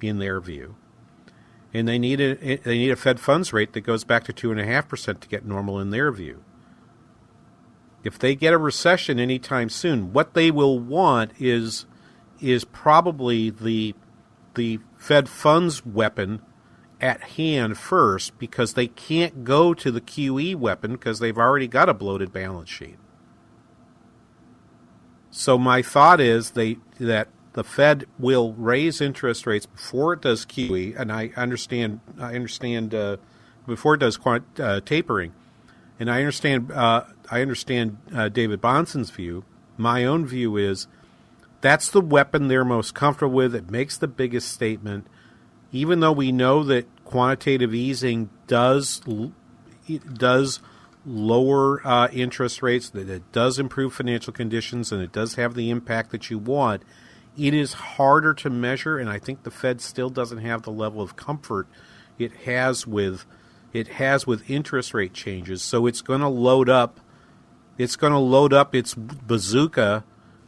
[0.00, 0.76] in their view.
[1.72, 5.20] And they need a, they need a Fed funds rate that goes back to 2.5%
[5.20, 6.44] to get normal in their view.
[8.04, 11.86] If they get a recession anytime soon, what they will want is
[12.42, 13.94] is probably the
[14.54, 16.42] the Fed funds weapon
[17.00, 21.88] at hand first because they can't go to the QE weapon because they've already got
[21.88, 22.96] a bloated balance sheet.
[25.30, 30.46] So my thought is they that the Fed will raise interest rates before it does
[30.46, 33.16] QE, and I understand I understand uh,
[33.66, 35.32] before it does quant, uh, tapering,
[35.98, 39.44] and I understand uh, I understand uh, David Bahnsen's view.
[39.76, 40.86] My own view is
[41.62, 43.54] that's the weapon they're most comfortable with.
[43.54, 45.06] It makes the biggest statement.
[45.70, 49.00] Even though we know that quantitative easing does
[50.12, 50.60] does
[51.06, 55.70] lower uh, interest rates, that it does improve financial conditions, and it does have the
[55.70, 56.82] impact that you want,
[57.38, 61.00] it is harder to measure, and I think the Fed still doesn't have the level
[61.00, 61.66] of comfort
[62.18, 63.24] it has with
[63.72, 65.62] it has with interest rate changes.
[65.62, 67.00] So it's going to load up.
[67.78, 70.04] It's going to load up its bazooka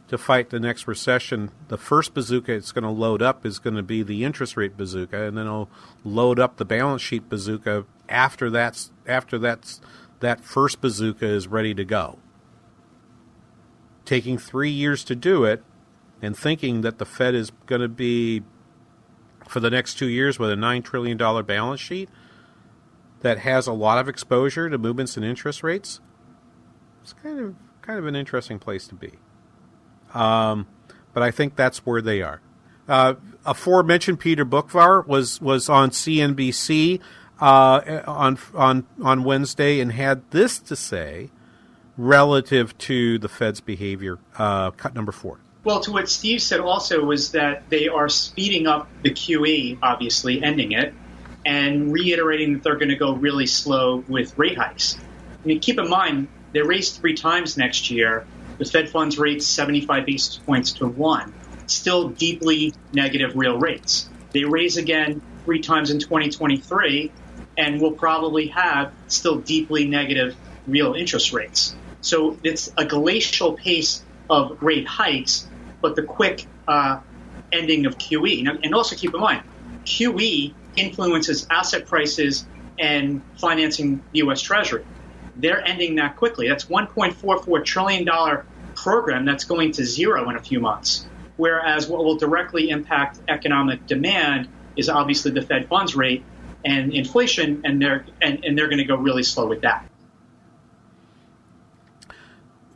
[0.08, 3.76] to fight the next recession, the first bazooka it's going to load up is going
[3.76, 5.70] to be the interest rate bazooka, and then it'll
[6.04, 9.80] load up the balance sheet bazooka after that's after that's
[10.20, 12.18] that first bazooka is ready to go.
[14.04, 15.64] Taking three years to do it,
[16.20, 18.42] and thinking that the Fed is going to be
[19.48, 22.08] for the next two years with a nine trillion dollar balance sheet
[23.20, 26.00] that has a lot of exposure to movements in interest rates.
[27.02, 29.14] It's kind of kind of an interesting place to be.
[30.14, 30.66] Um,
[31.12, 32.40] but I think that's where they are.
[32.88, 37.00] Uh, aforementioned Peter Boockvar was was on CNBC
[37.40, 41.30] uh, on on on Wednesday and had this to say
[41.96, 44.18] relative to the Fed's behavior.
[44.36, 45.38] Uh, cut number four.
[45.62, 50.42] Well, to what Steve said also was that they are speeding up the QE, obviously
[50.42, 50.92] ending it,
[51.46, 54.98] and reiterating that they're going to go really slow with rate hikes.
[55.42, 58.26] I mean, keep in mind they raised three times next year.
[58.58, 61.34] The Fed funds rate 75 basis points to one,
[61.66, 64.10] still deeply negative real rates.
[64.32, 67.12] They raise again three times in 2023,
[67.56, 70.36] and will probably have still deeply negative
[70.66, 71.76] real interest rates.
[72.00, 75.48] So it's a glacial pace of rate hikes
[75.82, 76.98] but the quick uh,
[77.52, 78.46] ending of QE.
[78.62, 79.42] And also keep in mind,
[79.86, 82.48] QE influences asset prices
[82.78, 84.40] and financing the U.S.
[84.40, 84.84] Treasury.
[85.36, 86.48] They're ending that quickly.
[86.48, 88.08] That's $1.44 trillion
[88.74, 91.06] program that's going to zero in a few months.
[91.36, 96.24] Whereas what will directly impact economic demand is obviously the Fed funds rate
[96.64, 99.86] and inflation, and they're and, and they're going to go really slow with that.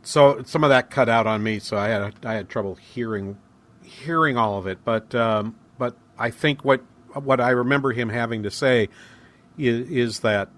[0.03, 3.39] So some of that cut out on me, so I had I had trouble hearing
[3.83, 4.79] hearing all of it.
[4.85, 6.83] But um, but I think what
[7.15, 8.89] what I remember him having to say
[9.57, 10.51] is, is that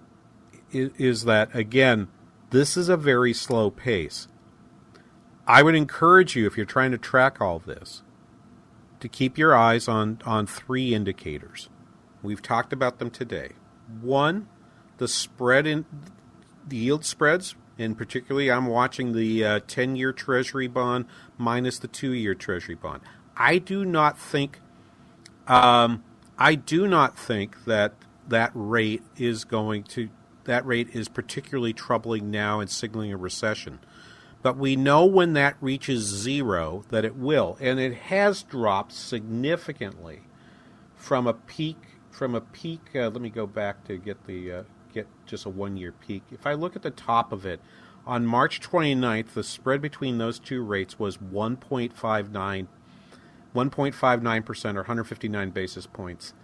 [0.73, 2.09] is, that again,
[2.51, 4.29] this is a very slow pace.
[5.47, 8.03] I would encourage you if you're trying to track all this
[9.01, 11.69] to keep your eyes on on three indicators.
[12.23, 13.53] We've talked about them today.
[14.01, 14.49] One,
[14.99, 15.87] the spread in
[16.69, 21.07] the yield spreads and particularly I'm watching the uh, 10 year Treasury bond
[21.39, 23.01] minus the two year Treasury bond.
[23.37, 24.61] I do not think,
[25.47, 26.05] um,
[26.39, 27.95] I do not think that
[28.29, 30.11] that rate is going to,
[30.51, 33.79] that rate is particularly troubling now and signaling a recession.
[34.43, 40.23] But we know when that reaches zero that it will, and it has dropped significantly
[40.97, 41.77] from a peak.
[42.11, 45.49] From a peak, uh, let me go back to get the uh, get just a
[45.49, 46.25] one year peak.
[46.33, 47.61] If I look at the top of it,
[48.05, 55.87] on March 29th, the spread between those two rates was 1.59, 1.59% or 159 basis
[55.87, 56.35] points.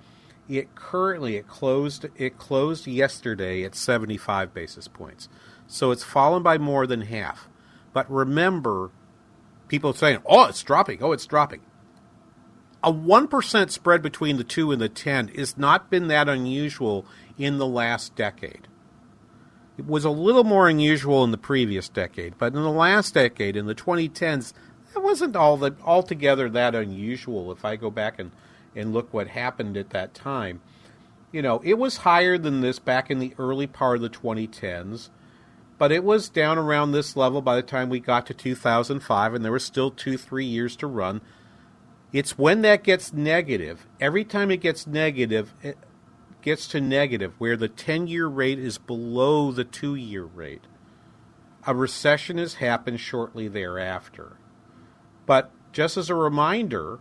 [0.48, 5.28] It currently it closed it closed yesterday at 75 basis points.
[5.66, 7.48] So it's fallen by more than half.
[7.92, 8.90] But remember,
[9.68, 11.02] people saying, "Oh, it's dropping.
[11.02, 11.62] Oh, it's dropping."
[12.82, 17.04] A 1% spread between the 2 and the 10 has not been that unusual
[17.36, 18.68] in the last decade.
[19.76, 23.56] It was a little more unusual in the previous decade, but in the last decade,
[23.56, 24.54] in the 2010s,
[24.94, 27.52] it wasn't all that altogether that unusual.
[27.52, 28.30] If I go back and,
[28.76, 30.60] and look what happened at that time,
[31.32, 35.10] you know, it was higher than this back in the early part of the 2010s,
[35.78, 39.44] but it was down around this level by the time we got to 2005, and
[39.44, 41.20] there were still two, three years to run.
[42.12, 43.86] It's when that gets negative.
[44.00, 45.76] Every time it gets negative, it
[46.40, 50.64] gets to negative, where the 10 year rate is below the two year rate,
[51.66, 54.36] a recession has happened shortly thereafter.
[55.26, 57.00] But just as a reminder,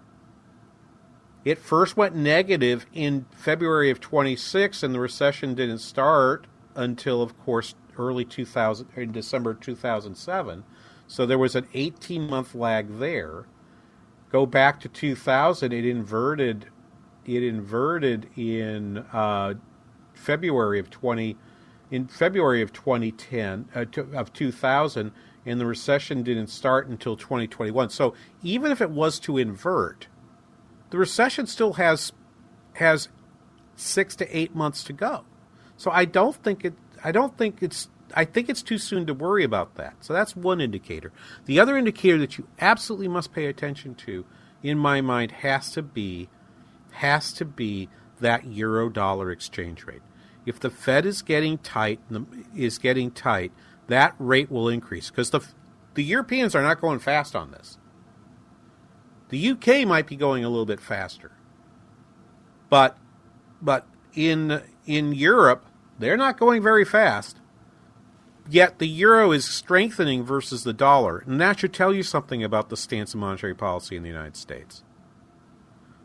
[1.45, 7.37] it first went negative in February of 26, and the recession didn't start until, of
[7.45, 10.63] course, early 2000, in December 2007.
[11.07, 13.45] So there was an 18 month lag there.
[14.31, 16.67] Go back to 2000, it inverted
[17.25, 19.55] it inverted in uh,
[20.13, 21.35] February of 20
[21.91, 25.11] in February of 2010 uh, to, of 2000
[25.45, 30.07] and the recession didn't start until 2021 so even if it was to invert
[30.89, 32.11] the recession still has
[32.73, 33.09] has
[33.75, 35.25] 6 to 8 months to go
[35.77, 36.73] so I don't think it
[37.03, 39.95] I don't think it's I think it's too soon to worry about that.
[40.01, 41.11] So that's one indicator.
[41.45, 44.25] The other indicator that you absolutely must pay attention to
[44.63, 46.29] in my mind has to be
[46.91, 47.89] has to be
[48.21, 50.01] that euro dollar exchange rate.
[50.45, 51.99] If the Fed is getting tight,
[52.55, 53.51] is getting tight,
[53.87, 55.41] that rate will increase because the
[55.95, 57.77] the Europeans are not going fast on this.
[59.29, 61.31] The UK might be going a little bit faster,
[62.69, 62.97] but
[63.61, 65.65] but in in Europe
[65.97, 67.39] they're not going very fast.
[68.47, 72.69] Yet the euro is strengthening versus the dollar, and that should tell you something about
[72.69, 74.83] the stance of monetary policy in the United States.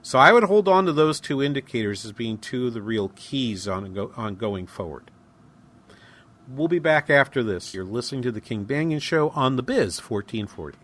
[0.02, 3.12] So I would hold on to those two indicators as being two of the real
[3.14, 5.10] keys on, go, on going forward.
[6.48, 7.74] We'll be back after this.
[7.74, 10.78] You're listening to the King Banaian Show on the Biz 1440.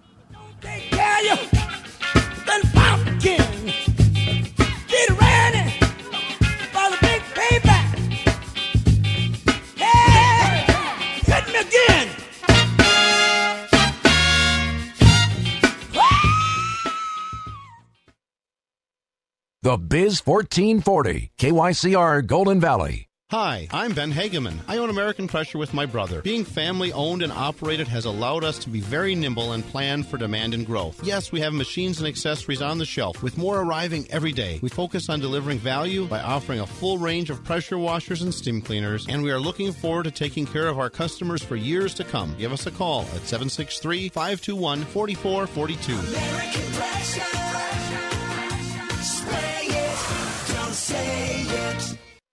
[19.67, 23.09] The Biz 1440, KYCR Golden Valley.
[23.33, 24.61] Hi, I'm Ben Hageman.
[24.69, 26.23] I own American Pressure with my brother.
[26.23, 30.19] Being family owned and operated has allowed us to be very nimble and plan for
[30.19, 31.03] demand and growth.
[31.03, 34.61] Yes, we have machines and accessories on the shelf, with more arriving every day.
[34.63, 38.63] We focus on delivering value by offering a full range of pressure washers and steam
[38.63, 42.05] cleaners, and we are looking forward to taking care of our customers for years to
[42.05, 42.37] come.
[42.39, 45.93] Give us a call at 763 521 4442.
[45.93, 47.46] American pressure.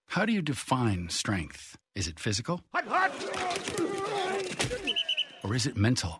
[0.07, 1.75] How do you define strength?
[1.95, 2.61] Is it physical?
[5.43, 6.17] Or is it mental?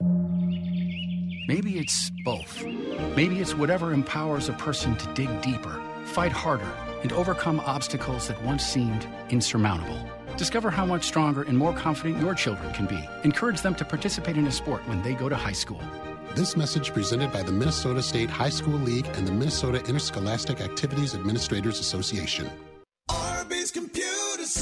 [1.47, 2.63] Maybe it's both.
[3.15, 6.71] Maybe it's whatever empowers a person to dig deeper, fight harder,
[7.03, 9.99] and overcome obstacles that once seemed insurmountable.
[10.37, 12.99] Discover how much stronger and more confident your children can be.
[13.23, 15.81] Encourage them to participate in a sport when they go to high school.
[16.35, 21.13] This message presented by the Minnesota State High School League and the Minnesota Interscholastic Activities
[21.13, 22.49] Administrators Association.
[23.07, 24.02] Arby's Computer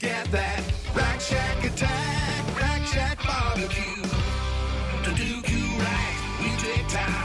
[0.00, 0.62] Get that
[0.94, 4.02] Rack Shack attack, Rack Shack barbecue.
[5.02, 7.17] To do you right, we take time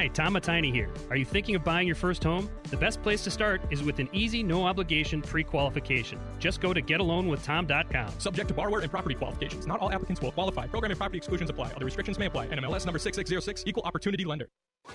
[0.00, 0.88] Hi, Tom Matini here.
[1.10, 2.48] Are you thinking of buying your first home?
[2.70, 6.18] The best place to start is with an easy, no obligation pre qualification.
[6.38, 8.18] Just go to getaloanwithtom.com.
[8.18, 9.66] Subject to borrower and property qualifications.
[9.66, 10.68] Not all applicants will qualify.
[10.68, 11.72] Program and property exclusions apply.
[11.76, 12.46] Other restrictions may apply.
[12.46, 14.48] NMLS number 6606, equal opportunity lender.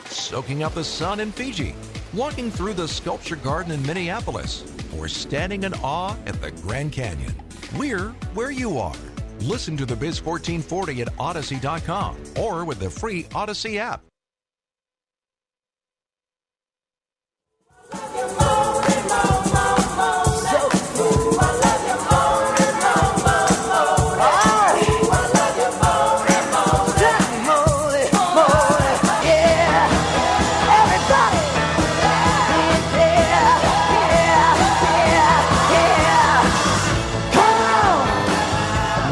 [0.05, 1.75] Soaking up the sun in Fiji,
[2.11, 4.65] walking through the sculpture garden in Minneapolis,
[4.97, 7.35] or standing in awe at the Grand Canyon.
[7.77, 8.95] We're where you are.
[9.41, 14.01] Listen to the Biz 1440 at Audacy.com or with the free Audacy app.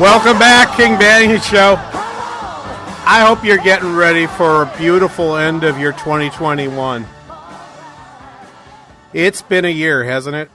[0.04, 1.76] Welcome back, King Banaian Show.
[3.06, 7.06] I hope you're getting ready for a beautiful end of your 2021.
[9.14, 10.50] It's been a year, hasn't it?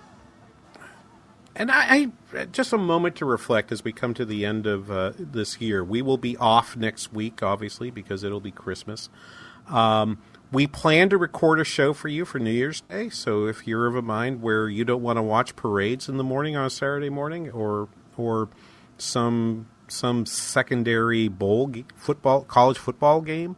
[1.54, 4.90] And I, I just a moment to reflect as we come to the end of
[4.90, 5.84] uh, this year.
[5.84, 9.10] We will be off next week, obviously, because it'll be Christmas.
[9.68, 10.18] Um,
[10.50, 13.10] we plan to record a show for you for New Year's Day.
[13.10, 16.24] So if you're of a mind where you don't want to watch parades in the
[16.24, 18.48] morning on a Saturday morning, or or
[18.96, 23.54] some some secondary bowl football college football game,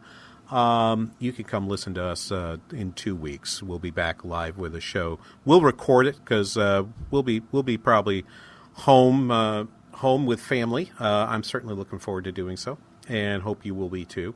[0.50, 3.62] um, you can come listen to us uh, in two weeks.
[3.62, 5.18] We'll be back live with a show.
[5.44, 8.24] We'll record it because uh, we'll be we'll be probably
[8.72, 10.90] home uh, home with family.
[10.98, 12.78] Uh, I'm certainly looking forward to doing so,
[13.08, 14.34] and hope you will be too.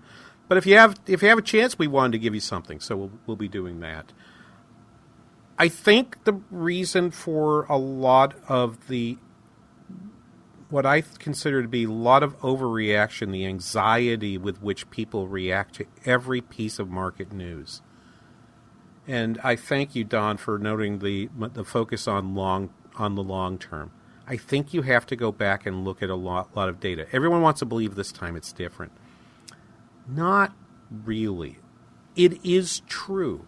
[0.49, 2.81] But if you have if you have a chance, we wanted to give you something,
[2.81, 4.13] so we'll we'll be doing that.
[5.59, 9.19] I think the reason for a lot of the
[10.75, 15.77] what I consider to be a lot of overreaction, the anxiety with which people react
[15.77, 17.81] to every piece of market news.
[19.07, 23.57] And I thank you, Don, for noting the the focus on long on the long
[23.57, 23.93] term.
[24.27, 27.07] I think you have to go back and look at a lot, lot of data.
[27.13, 28.91] Everyone wants to believe this time it's different.
[30.09, 30.57] Not
[30.91, 31.59] really.
[32.17, 33.47] It is true.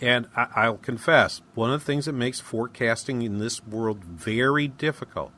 [0.00, 4.68] And I, I'll confess, one of the things that makes forecasting in this world very
[4.68, 5.32] difficult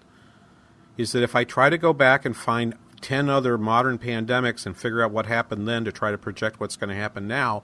[0.97, 4.77] is that if I try to go back and find 10 other modern pandemics and
[4.77, 7.63] figure out what happened then to try to project what's going to happen now,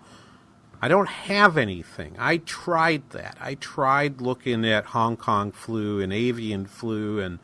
[0.80, 2.16] I don't have anything.
[2.18, 3.36] I tried that.
[3.40, 7.38] I tried looking at Hong Kong flu and avian flu and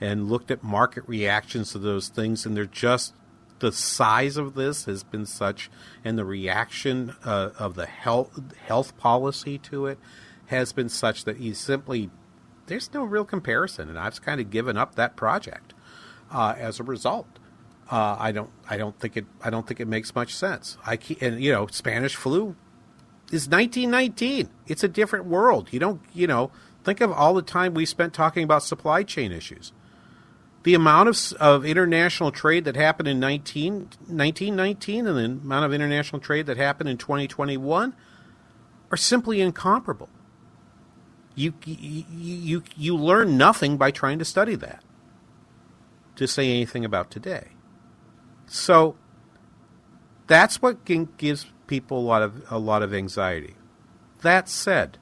[0.00, 3.14] and looked at market reactions to those things and they're just
[3.60, 5.70] the size of this has been such
[6.04, 8.30] and the reaction uh, of the health
[8.66, 9.98] health policy to it
[10.46, 12.10] has been such that you simply
[12.66, 15.74] there's no real comparison and I've kind of given up that project
[16.30, 17.26] uh, as a result.
[17.90, 18.50] Uh, I don't.
[18.68, 19.26] I don't think it.
[19.42, 20.78] I don't think it makes much sense.
[20.86, 22.56] I and you know, Spanish flu
[23.30, 24.48] is 1919.
[24.66, 25.68] It's a different world.
[25.70, 26.50] You don't, you know,
[26.82, 29.72] think of all the time we spent talking about supply chain issues.
[30.62, 33.74] The amount of, of international trade that happened in 19,
[34.06, 37.94] 1919 and the amount of international trade that happened in 2021
[38.90, 40.08] are simply incomparable.
[41.34, 44.84] You, you, you, learn nothing by trying to study that
[46.14, 47.48] to say anything about today.
[48.46, 48.96] So
[50.28, 53.56] that's what gives people a lot of a lot of anxiety.
[54.22, 54.98] That said,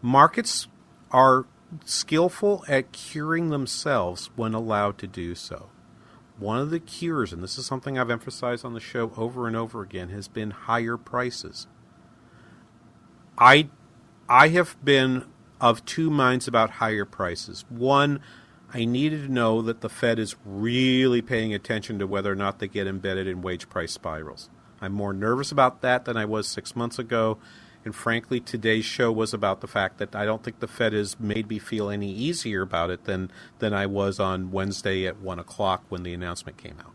[0.00, 0.68] markets
[1.10, 1.46] are
[1.84, 5.68] skillful at curing themselves when allowed to do so.
[6.38, 9.54] One of the cures, and this is something I've emphasized on the show over and
[9.54, 11.66] over again, has been higher prices.
[13.36, 13.68] I
[14.30, 15.24] I have been
[15.60, 17.64] of two minds about higher prices.
[17.68, 18.20] One,
[18.72, 22.60] I needed to know that the Fed is really paying attention to whether or not
[22.60, 24.48] they get embedded in wage price spirals.
[24.80, 27.38] I'm more nervous about that than I was six months ago.
[27.84, 31.18] And frankly, today's show was about the fact that I don't think the Fed has
[31.18, 35.40] made me feel any easier about it than, than I was on Wednesday at one
[35.40, 36.92] o'clock when the announcement came out.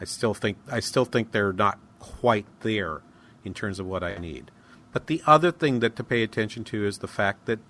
[0.00, 3.02] I still think I still think they're not quite there
[3.44, 4.50] in terms of what I need.
[4.92, 7.60] But the other thing that to pay attention to is the fact that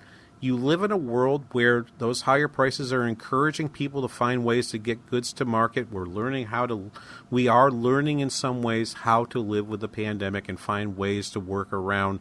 [0.40, 4.70] you live in a world where those higher prices are encouraging people to find ways
[4.70, 5.92] to get goods to market.
[5.92, 6.90] We're learning how to,
[7.30, 11.28] we are learning in some ways how to live with the pandemic and find ways
[11.30, 12.20] to work around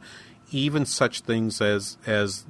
[0.52, 2.46] even such things as, as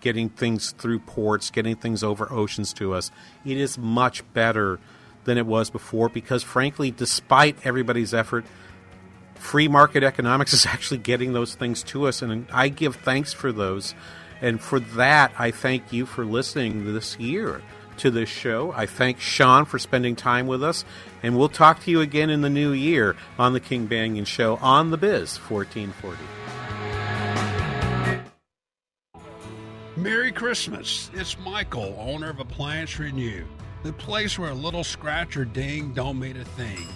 [0.00, 3.10] getting things through ports, getting things over oceans to us.
[3.44, 4.78] It is much better
[5.24, 8.44] than it was before because, frankly, despite everybody's effort,
[9.34, 12.22] free market economics is actually getting those things to us.
[12.22, 13.94] And I give thanks for those
[14.44, 17.62] and for that, I thank you for listening this year
[17.96, 18.72] to this show.
[18.76, 20.84] I thank Sean for spending time with us.
[21.22, 24.56] And we'll talk to you again in the new year on the King Banaian Show
[24.56, 26.18] on the Biz 1440.
[29.96, 31.10] Merry Christmas.
[31.14, 33.44] It's Michael, owner of Appliance Renew,
[33.82, 36.86] the place where a little scratch or ding don't mean a thing.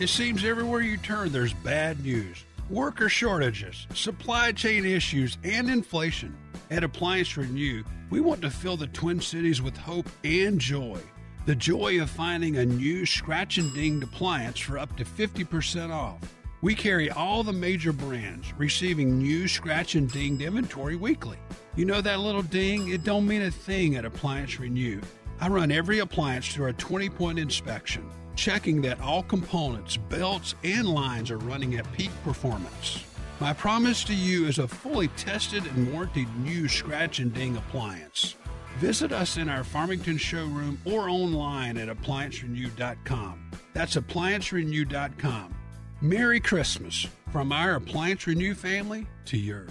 [0.00, 6.34] It seems everywhere you turn there's bad news worker shortages, supply chain issues, and inflation.
[6.70, 10.98] At Appliance Renew, we want to fill the Twin Cities with hope and joy.
[11.46, 16.18] The joy of finding a new scratch and dinged appliance for up to 50% off.
[16.60, 21.38] We carry all the major brands, receiving new scratch and dinged inventory weekly.
[21.76, 22.88] You know that little ding?
[22.88, 25.00] It don't mean a thing at Appliance Renew.
[25.40, 30.88] I run every appliance through a 20 point inspection, checking that all components, belts, and
[30.88, 33.04] lines are running at peak performance.
[33.40, 38.36] My promise to you is a fully tested and warranted new scratch and ding appliance.
[38.78, 43.50] Visit us in our Farmington showroom or online at appliancerenew.com.
[43.72, 45.54] That's appliancerenew.com.
[46.00, 49.70] Merry Christmas from our Appliance Renew family to yours.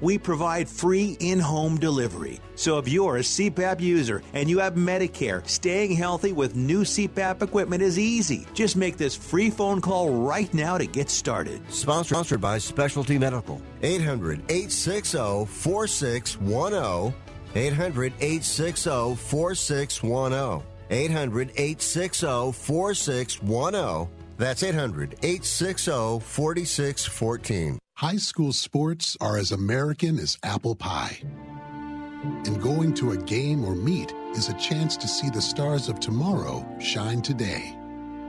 [0.00, 2.40] We provide free in home delivery.
[2.56, 7.42] So if you're a CPAP user and you have Medicare, staying healthy with new CPAP
[7.42, 8.46] equipment is easy.
[8.54, 11.60] Just make this free phone call right now to get started.
[11.72, 13.60] Sponsored by Specialty Medical.
[13.82, 17.14] 800 860 4610.
[17.54, 20.62] 800 860 4610.
[20.90, 24.23] 800 860 4610.
[24.36, 27.78] That's 800 860 4614.
[27.96, 31.20] High school sports are as American as apple pie.
[31.22, 36.00] And going to a game or meet is a chance to see the stars of
[36.00, 37.78] tomorrow shine today.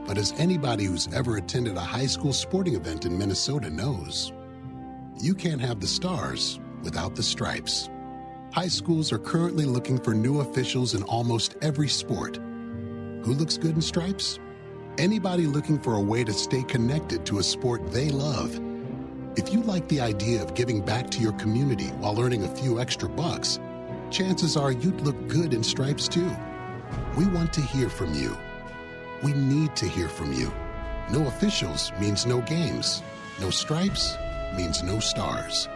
[0.06, 4.32] But as anybody who's ever attended a high school sporting event in Minnesota knows,
[5.20, 7.88] you can't have the stars without the stripes.
[8.52, 12.36] High schools are currently looking for new officials in almost every sport.
[12.36, 14.38] Who looks good in stripes?
[14.98, 18.58] Anybody looking for a way to stay connected to a sport they love.
[19.36, 22.80] If you like the idea of giving back to your community while earning a few
[22.80, 23.60] extra bucks,
[24.10, 26.34] chances are you'd look good in stripes too.
[27.14, 28.38] We want to hear from you.
[29.22, 30.50] We need to hear from you.
[31.12, 33.02] No officials means no games.
[33.38, 34.16] No stripes
[34.56, 35.68] means no stars.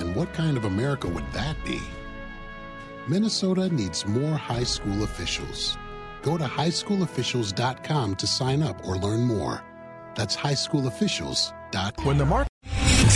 [0.00, 1.80] And what kind of America would that be?
[3.06, 5.78] Minnesota needs more high school officials.
[6.26, 9.62] Go to highschoolofficials.com to sign up or learn more.
[10.16, 12.04] That's highschoolofficials.com.
[12.04, 12.50] When the market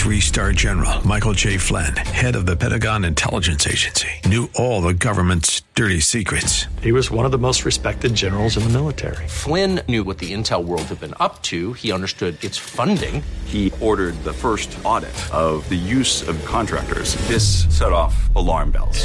[0.00, 1.56] Three star general Michael J.
[1.56, 6.66] Flynn, head of the Pentagon Intelligence Agency, knew all the government's dirty secrets.
[6.80, 9.26] He was one of the most respected generals in the military.
[9.28, 13.22] Flynn knew what the intel world had been up to, he understood its funding.
[13.44, 17.16] He ordered the first audit of the use of contractors.
[17.28, 19.04] This set off alarm bells.